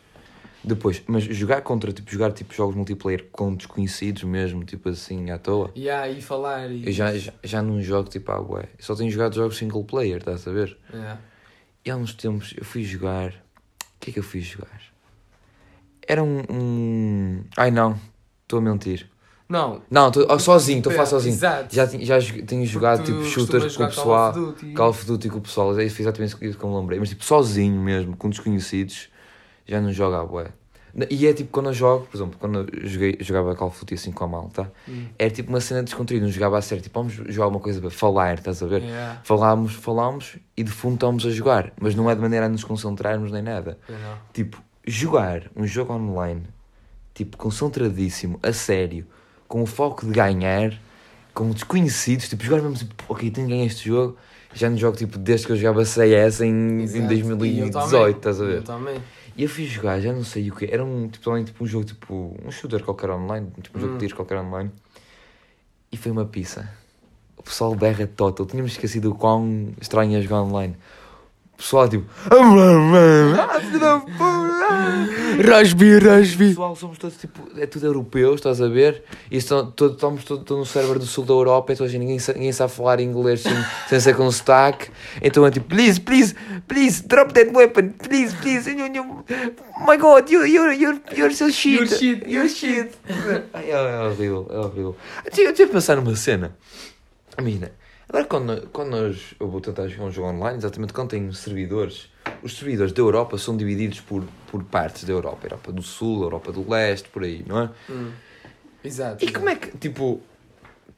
[0.65, 5.37] Depois, mas jogar contra, tipo, jogar tipo jogos multiplayer com desconhecidos mesmo, tipo assim, à
[5.37, 5.69] toa.
[5.75, 6.85] E aí falar e.
[6.85, 8.69] Eu já, já, já não jogo tipo, ah, ué.
[8.79, 10.77] Só tenho jogado jogos single player, estás a ver?
[10.93, 11.19] Yeah.
[11.85, 13.31] E há uns tempos eu fui jogar.
[13.31, 14.81] O que é que eu fui jogar?
[16.07, 16.43] Era um.
[16.49, 17.43] um...
[17.57, 17.99] Ai não,
[18.43, 19.09] estou a mentir.
[19.47, 19.81] Não.
[19.89, 21.33] Não, tô, sozinho, estou a falar sozinho.
[21.35, 21.75] Exato.
[21.75, 21.85] Já,
[22.19, 24.33] já tenho jogado tipo shooters com o pessoal.
[24.33, 24.73] Call of Duty.
[24.73, 26.99] Call of Duty com o pessoal, é exatamente isso que eu me lembrei.
[26.99, 29.09] Mas tipo, sozinho mesmo, com desconhecidos,
[29.67, 30.47] já não jogo à bué.
[31.09, 33.95] E é tipo quando eu jogo, por exemplo, quando eu joguei, jogava Call of Duty
[33.95, 35.07] assim com a malta, Hum.
[35.17, 37.89] era tipo uma cena descontraída, não jogava a sério, tipo, vamos jogar uma coisa para
[37.89, 38.83] falar, estás a ver?
[38.83, 39.19] Yeah.
[39.23, 42.63] Falámos, falámos e de fundo estamos a jogar, mas não é de maneira a nos
[42.63, 43.77] concentrarmos nem nada.
[44.33, 46.43] Tipo, jogar um jogo online,
[47.15, 49.07] tipo, concentradíssimo, a sério,
[49.53, 50.73] com o foco de ganhar,
[51.31, 54.17] com desconhecidos, tipo, jogar mesmo, tipo, ok, tenho que ganhar este jogo,
[54.51, 56.97] já não jogo, tipo, desde que eu jogava CS em, em Exato.
[57.45, 58.15] E eu 2018, também.
[58.17, 58.57] estás a ver?
[58.57, 58.99] Eu também.
[59.37, 61.67] E eu fui jogar, já não sei o que, era um, tipo, também, tipo, um
[61.67, 63.97] jogo, tipo, um shooter qualquer online, tipo, um jogo Hum.
[63.97, 64.71] de tiros qualquer online,
[65.91, 66.67] e foi uma pizza.
[67.37, 70.75] O pessoal berra total, tínhamos esquecido o quão estranho é jogar online.
[71.63, 73.53] O pessoal, tipo, ah.
[75.47, 76.49] Rasbi, rasbi.
[76.49, 79.01] pessoal somos todos tipo, é tudo europeus, estás a ver?
[79.31, 82.73] E estamos todos todo no server do sul da Europa, então hoje ninguém, ninguém sabe
[82.73, 83.53] falar inglês sem,
[83.87, 84.91] sem ser com sotaque.
[85.21, 86.35] Então é tipo, please, please,
[86.67, 88.69] please, drop that weapon, please, please.
[88.69, 89.23] You, you,
[89.87, 91.79] my god, you, you're, you're, you're so shit.
[91.79, 92.91] You're shit, you're shit.
[93.53, 94.97] Ai, é, é horrível, é horrível.
[95.23, 96.57] Eu estive a pensar numa cena.
[97.39, 97.71] Imagina,
[98.13, 102.09] agora quando, quando nós, eu vou tentar jogar um jogo online, exatamente quando tenho servidores,
[102.43, 105.47] os servidores da Europa são divididos por, por partes da Europa.
[105.47, 107.69] Europa do Sul, Europa do Leste, por aí, não é?
[107.89, 108.11] Hum.
[108.83, 109.23] Exato.
[109.25, 110.21] E como é que, tipo,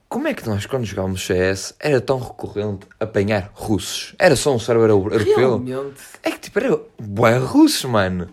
[0.08, 4.14] como é que nós quando jogávamos CS era tão recorrente apanhar russos?
[4.18, 5.36] Era só um server eu- europeu?
[5.36, 6.02] Realmente.
[6.22, 8.28] É que tipo, era bué russos, mano.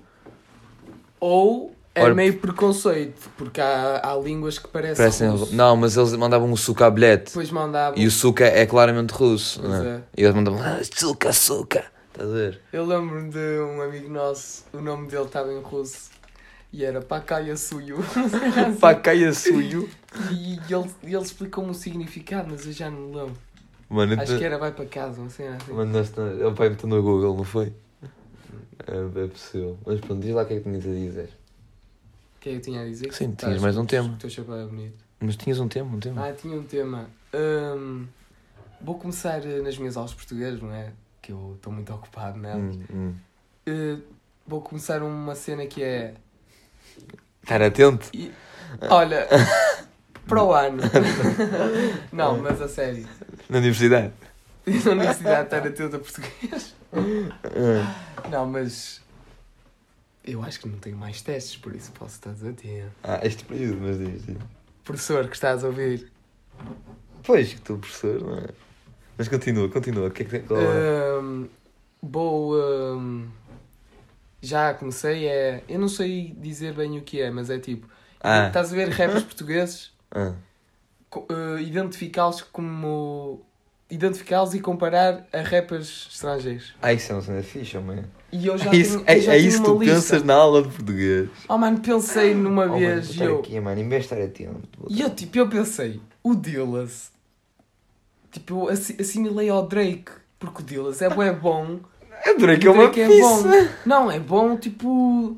[1.19, 4.95] Ou é Ora- meio preconceito, porque há, há línguas que parecem.
[4.97, 5.55] Parecem, russo.
[5.55, 7.25] não, mas eles mandavam o suca a bilhete.
[7.25, 7.97] Depois mandavam.
[7.99, 10.01] E o suca é claramente russo, Pois não é.
[10.17, 11.85] E eles mandavam, ah, suca, suca.
[12.11, 12.61] Estás a ver?
[12.71, 16.11] Eu lembro-me de um amigo nosso, o nome dele estava em russo
[16.71, 17.97] e era Pakaya Suyu.
[18.79, 19.87] Pacaia suyo.
[20.31, 23.33] e ele, ele explicou-me o significado, mas eu já não me lembro.
[23.89, 25.71] Mano, Acho então- que era vai para casa, não sei assim.
[25.73, 26.45] Na...
[26.47, 27.71] Ele pai meteu no Google, não foi?
[28.87, 29.77] É, é possível.
[29.85, 31.29] Mas pronto, diz lá o que é que tinhas a dizer.
[32.43, 33.13] Que é que eu tinha a dizer?
[33.13, 34.09] Sim, tinhas mais um tema.
[34.09, 35.01] O teu chapéu é bonito.
[35.21, 36.27] Mas tinhas um tema, um tema.
[36.27, 37.07] Ah, tinha um tema.
[37.33, 38.05] Hum,
[38.81, 40.91] vou começar eh, nas minhas aulas de português, não é?
[41.21, 42.75] Que eu estou muito ocupado nelas.
[42.75, 43.13] Hum, hum.
[43.65, 43.95] Eh,
[44.45, 46.15] vou começar uma cena que é.
[47.41, 48.09] Estar atento.
[48.13, 48.29] e-
[48.89, 49.25] olha,
[50.27, 50.83] para o ano.
[52.11, 53.07] não, mas a sério.
[53.49, 54.11] Na universidade.
[54.67, 56.75] Na universidade estar atento a português.
[56.91, 59.01] Ah, Não, mas.
[60.25, 62.91] Eu acho que não tenho mais testes, por isso posso estar desatento.
[63.03, 64.37] Ah, este período, mas diz, diz.
[64.83, 66.11] Professor, que estás a ouvir?
[67.23, 68.47] Pois, que tu professor, não é?
[69.17, 70.07] Mas continua, continua.
[70.07, 70.41] O que é que tem?
[70.43, 71.19] Qual é?
[71.21, 71.47] Hum,
[72.01, 72.55] vou.
[72.57, 73.27] hum,
[74.41, 75.63] já comecei, é.
[75.69, 77.87] Eu não sei dizer bem o que é, mas é tipo.
[78.21, 79.91] Ah, Estás a ver rappers portugueses?
[80.11, 80.33] ah.
[81.15, 83.45] Eh, identificá-los como.
[83.89, 86.73] Identificá-los e comparar a rappers estrangeiros.
[86.81, 88.03] ah, isso é uma cena fixe, homem.
[88.35, 89.95] E eu já É isso, tenho, é, já é tenho isso tu lista.
[89.95, 91.29] pensas na aula de português.
[91.47, 93.39] Oh mano, pensei numa Oh, mano, vez vou e eu.
[93.39, 94.67] aqui, mano, em vez de estar atento.
[94.89, 97.11] E eu tipo, eu pensei, o Dillas.
[98.31, 100.11] Tipo, eu assi- assimilei ao Drake.
[100.39, 101.79] Porque o Dillas é bué bom.
[102.25, 103.43] É Drake é o uma Drake é bom.
[103.85, 105.35] Não, é bom tipo.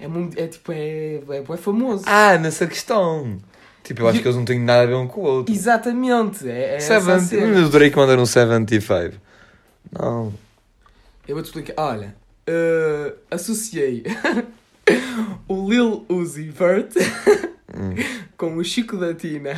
[0.00, 2.04] É, muito, é tipo, é, é, é famoso.
[2.06, 3.36] Ah, nessa questão.
[3.84, 5.54] Tipo, eu acho E- que eles não têm nada a ver um com o outro.
[5.54, 6.48] Exatamente.
[6.48, 7.46] É, é essa a 70, cena.
[7.60, 9.14] mas o Drake manda um 75.
[9.92, 10.32] Não.
[11.28, 11.74] Eu vou-te explicar.
[11.76, 14.04] Olha, eh, associei
[15.48, 16.92] o Lil Uzi Vert
[17.74, 17.94] Hum.
[18.36, 19.52] com o Chico da Tina.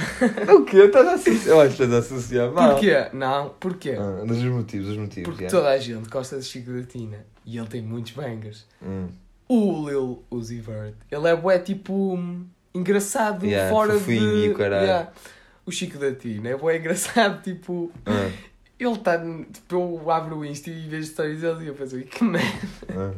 [0.57, 0.85] O quê?
[0.85, 1.47] Estás a associar?
[1.49, 2.70] Eu acho que estás a associar mal.
[2.75, 3.09] Porquê?
[3.12, 3.97] Não, porquê?
[3.99, 5.29] Ah, dos motivos, dos motivos.
[5.29, 5.51] Porque já.
[5.51, 8.66] toda a gente gosta de Chico da Tina e ele tem muitos bangers.
[8.81, 9.09] Hum.
[9.49, 14.47] O Lil Uzi Vert, ele é bué tipo hum, engraçado Yeah, fora fofinho de.
[14.47, 15.09] e o caralho.
[15.66, 17.90] O Chico da Tina é bué engraçado, tipo.
[18.07, 18.31] Ah,
[18.78, 19.18] Ele está.
[19.18, 22.48] Tipo, eu abro o Insta e vejo stories dele e eu penso, que merda.
[22.90, 23.12] ah.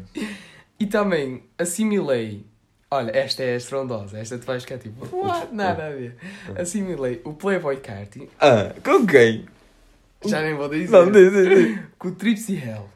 [0.78, 2.44] E também assimilei.
[2.90, 5.52] Olha, esta é a estrondosa, esta tu vais ficar tipo, what?
[5.52, 6.16] Nada a ver.
[6.56, 9.44] Assimilei o Playboy Carti, Ah, com quem?
[10.24, 12.88] já nem vou dizer, Não, diz, diz, com o Tripsy Hell.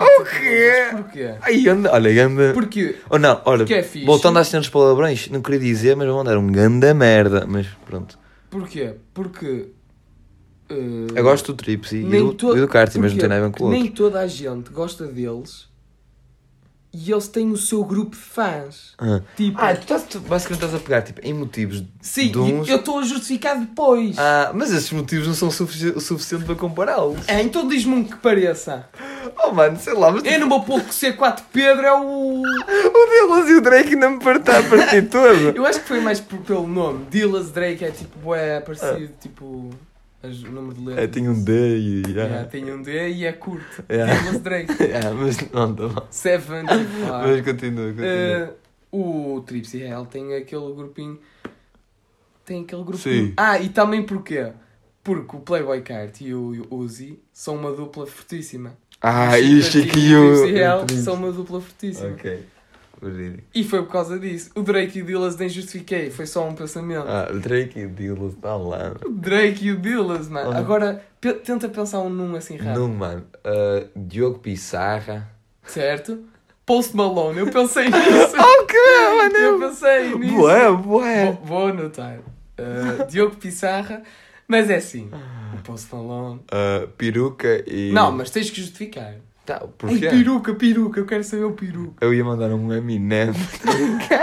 [0.00, 0.72] O quê?
[0.92, 1.34] Porquê?
[1.40, 2.52] Ai, anda, olha, ganda.
[2.52, 4.06] Porque Oh não, olha, Que é fixe.
[4.06, 7.44] voltando às cenas palavrões, não queria dizer, mas vou mandar um ganda merda.
[7.48, 8.16] Mas pronto.
[8.48, 8.94] Porquê?
[9.12, 9.70] Porque.
[10.68, 10.74] Eh,
[11.14, 13.48] Eu gosto do Trips e, do, to- e do Carti, mas não tem nada a
[13.48, 13.80] ver com o outro.
[13.82, 15.66] Nem toda a gente gosta deles
[16.90, 18.94] e eles têm o seu grupo de fãs.
[18.98, 22.38] Ah, Tipo, ah tu, estás, tu basicamente estás a pegar tipo, em motivos sim, de
[22.38, 22.66] uns.
[22.66, 24.18] eu estou a justificar depois.
[24.18, 27.28] Ah, mas esses motivos não são sufici- o suficiente para compará-los.
[27.28, 28.88] É, então diz-me um que pareça.
[29.44, 32.40] Oh mano, sei lá, mas Eu não vou pôr que C4 Pedro é o.
[32.40, 35.52] o Delas e o Drake ainda me partem a partir todo.
[35.54, 37.04] Eu acho que foi mais por- pelo nome.
[37.10, 39.70] Dillas Drake é tipo, é parecido, tipo.
[40.22, 41.04] As- O número de letras.
[41.04, 42.02] É, tinha um D e.
[42.08, 42.44] Yeah, Yeah.
[42.48, 43.84] tem um D e é curto.
[43.90, 44.14] Yeah.
[44.20, 44.82] Dillas Drake.
[44.82, 46.06] Yeah, mas não, tá bom.
[46.10, 46.64] Seven.
[47.08, 48.06] Mas continua, continua.
[48.06, 48.50] Eh,
[48.92, 51.18] o Tripsy Hell tem aquele grupinho.
[52.44, 53.26] Tem aquele grupinho.
[53.28, 53.34] Sim.
[53.36, 54.52] Ah, e também porquê?
[55.04, 58.76] Porque o Playboy Cart e o Uzi são uma dupla fortíssima.
[59.00, 60.34] ah, e o Chico e e o.
[60.42, 62.08] Tripsy Hell são uma dupla fortíssima.
[62.10, 62.40] Ok.
[63.00, 63.44] Verídico.
[63.54, 64.50] E foi por causa disso.
[64.54, 67.06] O Drake e o Dillas nem justifiquei, foi só um pensamento.
[67.06, 68.94] Ah, o Drake e o Delas está lá.
[69.04, 70.50] O Drake e o Dillas, mano.
[70.52, 70.58] Ah.
[70.58, 72.80] Agora, pe- tenta pensar um num assim rápido.
[72.80, 73.24] Não, mano.
[73.44, 75.28] Ah, Diogo Pissarra.
[75.64, 76.24] Certo?
[76.66, 78.36] Post Malone, eu pensei nisso.
[78.36, 78.76] Ok,
[79.42, 80.34] eu pensei nisso.
[80.36, 81.24] Bué, bué.
[81.26, 82.18] Vou, vou anotar.
[82.18, 84.02] Uh, Diogo Pissarra.
[84.46, 85.10] Mas é assim.
[85.54, 86.40] O Post Malone.
[86.50, 87.90] Ah, peruca e.
[87.92, 89.14] Não, mas tens que justificar.
[89.48, 90.10] Tá, porquê?
[90.10, 91.00] peruca, peruca.
[91.00, 92.04] Eu quero saber o peruca.
[92.04, 93.32] Eu ia mandar um Eminem.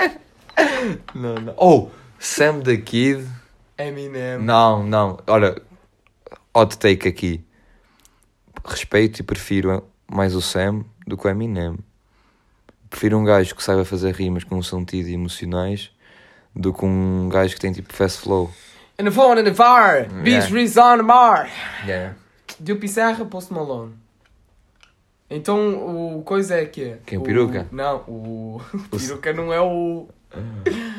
[1.16, 1.56] não, não.
[1.58, 3.28] Oh, Sam the Kid.
[3.76, 4.38] Eminem.
[4.38, 5.18] Não, não.
[5.26, 5.60] Olha,
[6.54, 7.44] hot take aqui.
[8.64, 11.76] Respeito e prefiro mais o Sam do que o Eminem.
[12.88, 15.90] Prefiro um gajo que saiba fazer rimas com sentido e emocionais
[16.56, 18.52] do que um gajo que tem tipo fast flow.
[19.00, 20.08] In the phone, in the bar.
[20.22, 21.50] Beach breeze on the bar.
[21.84, 22.14] Yeah.
[22.60, 24.05] Diogo Pissarra, Post Malone.
[25.30, 27.68] Então o coisa é que Quem, o peruca?
[27.72, 28.62] Não, o,
[28.92, 30.08] o peruca não é o.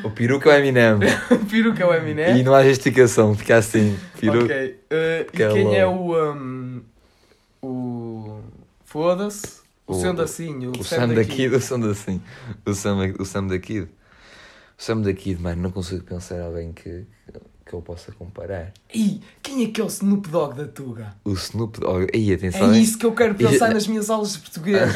[0.03, 0.99] O peruca é o Eminem.
[1.31, 2.37] O peruca é o Eminem.
[2.39, 3.97] E não há justificação, fica assim.
[4.19, 4.45] Peruca.
[4.53, 4.79] Ok.
[4.91, 6.33] Uh, e é quem é o.
[6.33, 6.81] um,
[7.61, 8.39] o.
[8.83, 9.61] Foda-se.
[9.85, 10.67] O, O- Sam da Sim.
[10.67, 12.21] O, O Sam da Kid, o Sam da Sim.
[12.65, 13.83] O Sam, o Sam da Kid.
[14.77, 17.05] O Sam da Kid, mano, não consigo pensar alguém que,
[17.67, 18.71] que eu possa comparar.
[18.93, 21.13] Ih, quem é que é o Snoop Dogg da Tuga?
[21.25, 22.07] O Snoop Dogg.
[22.13, 22.73] Ei, É atenção.
[22.73, 22.81] hein?
[22.81, 24.93] isso que eu quero pensar E- nas minhas aulas de português.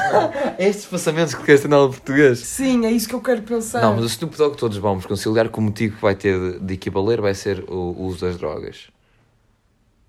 [0.57, 2.39] É estes pensamentos que queres ter na aula de português.
[2.39, 3.81] Sim, é isso que eu quero pensar.
[3.81, 6.73] Não, mas o Snoop Dogg todos vamos conciliar que o motivo que vai ter de,
[6.73, 8.89] equivaler vai ser o, o uso das drogas.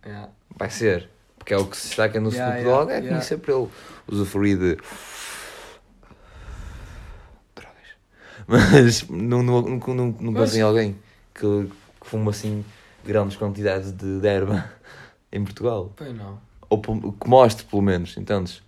[0.06, 0.28] Yeah.
[0.56, 1.08] Vai ser.
[1.38, 3.08] Porque é o que se destaca no Yeah, Snoop yeah, Dogg, é yeah.
[3.16, 3.68] conhecer para ele
[4.06, 4.76] usufruir de.
[7.56, 7.88] drogas.
[8.46, 10.96] Mas não, não, nunca, nunca, nunca Mas- em alguém
[11.34, 11.68] que,
[12.02, 12.64] que fuma assim
[13.04, 14.70] grandes quantidades de, de erva
[15.32, 15.92] em Portugal.
[15.96, 16.38] Pois não.
[16.68, 18.62] Ou que mostre, pelo menos, entendes?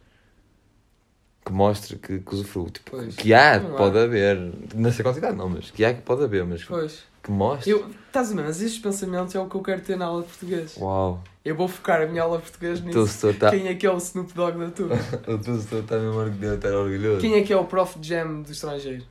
[1.45, 2.71] Que mostre que, que usufrui.
[2.71, 3.17] Tipo, Pois.
[3.17, 4.53] que há, pode haver.
[4.75, 7.03] Nessa quantidade não, mas que há que pode haver, mas Pois.
[7.23, 7.71] que mostre.
[7.71, 10.23] Eu, estás a ver, mas estes pensamentos é o que eu quero ter na aula
[10.23, 10.77] de português.
[10.79, 11.23] Uau.
[11.45, 13.29] Eu vou focar a minha aula de português nisso.
[13.29, 13.51] está.
[13.51, 14.95] Quem é que é o Snoop Dogg da Tuga?
[15.31, 17.21] O teu setor está mesmo orgulhoso, estar orgulhoso.
[17.21, 19.05] Quem é que é o Prof Jam do estrangeiro?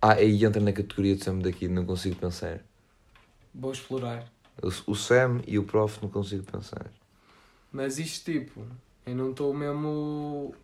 [0.00, 2.60] Ah, aí entra na categoria do Sam daqui, não consigo pensar.
[3.54, 4.24] Vou explorar.
[4.86, 6.86] O, Sam e o Prof não consigo pensar.
[7.70, 8.60] Mas isto tipo,
[9.06, 10.54] eu não estou mesmo.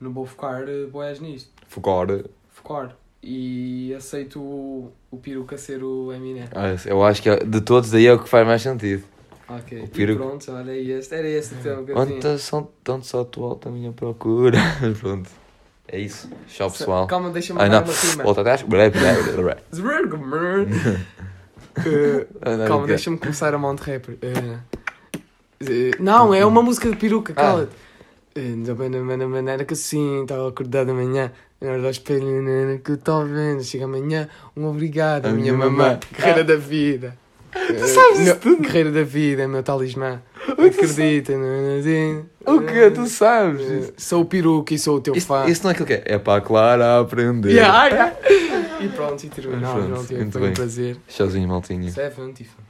[0.00, 1.50] Não vou focar eh, boés nisto.
[1.66, 2.06] Focar.
[2.50, 2.94] Focar.
[3.22, 6.48] E aceito o, o peruca ser o Eminem.
[6.54, 9.02] Ah, eu acho que é- de todos aí é o que faz mais sentido.
[9.48, 9.80] Ok.
[9.80, 11.14] O E pronto, olha este.
[11.14, 12.38] Era este o tema que eu Onde tinha.
[12.38, 14.58] são tanto só tu alta a minha procura?
[15.00, 15.30] Pronto.
[15.88, 16.28] É isso.
[16.48, 17.06] Tchau pessoal.
[17.06, 18.24] Calma, deixa-me Ah, dar uma rima.
[18.24, 18.62] Volta atrás.
[21.84, 24.16] Eh, Ah, não, Calma, deixa-me começar a Mount Rapper.
[24.22, 24.56] Eh,
[25.60, 27.40] eh, não, é uma música de peruca, Ah.
[27.42, 27.72] cala-te.
[28.66, 33.62] Da maneira, maneira que assim, estava acordado amanhã, na hora do espelho, que estou vendo,
[33.64, 36.00] chega amanhã, um obrigado, A minha minha mamã, mamã.
[36.14, 37.16] guerreira da vida.
[37.52, 38.60] Tu sabes isso tudo?
[38.60, 40.20] Guerreira da vida, meu talismã.
[40.44, 42.24] que tu Acredita, não é assim?
[42.44, 42.90] O quê?
[42.90, 43.62] Tu sabes?
[43.62, 45.46] Eh, Sou o peruca e sou o teu Isso, fã.
[45.46, 46.02] isso não é aquilo que é.
[46.04, 47.52] É para a Clara aprender.
[47.52, 48.16] Yeah, yeah.
[48.80, 50.10] E pronto, e terminamos.
[50.10, 50.54] Muito foi um bem.
[50.54, 50.96] prazer.
[51.08, 51.90] Tchauzinho, maltinha.
[51.90, 52.65] Seven, Tifa.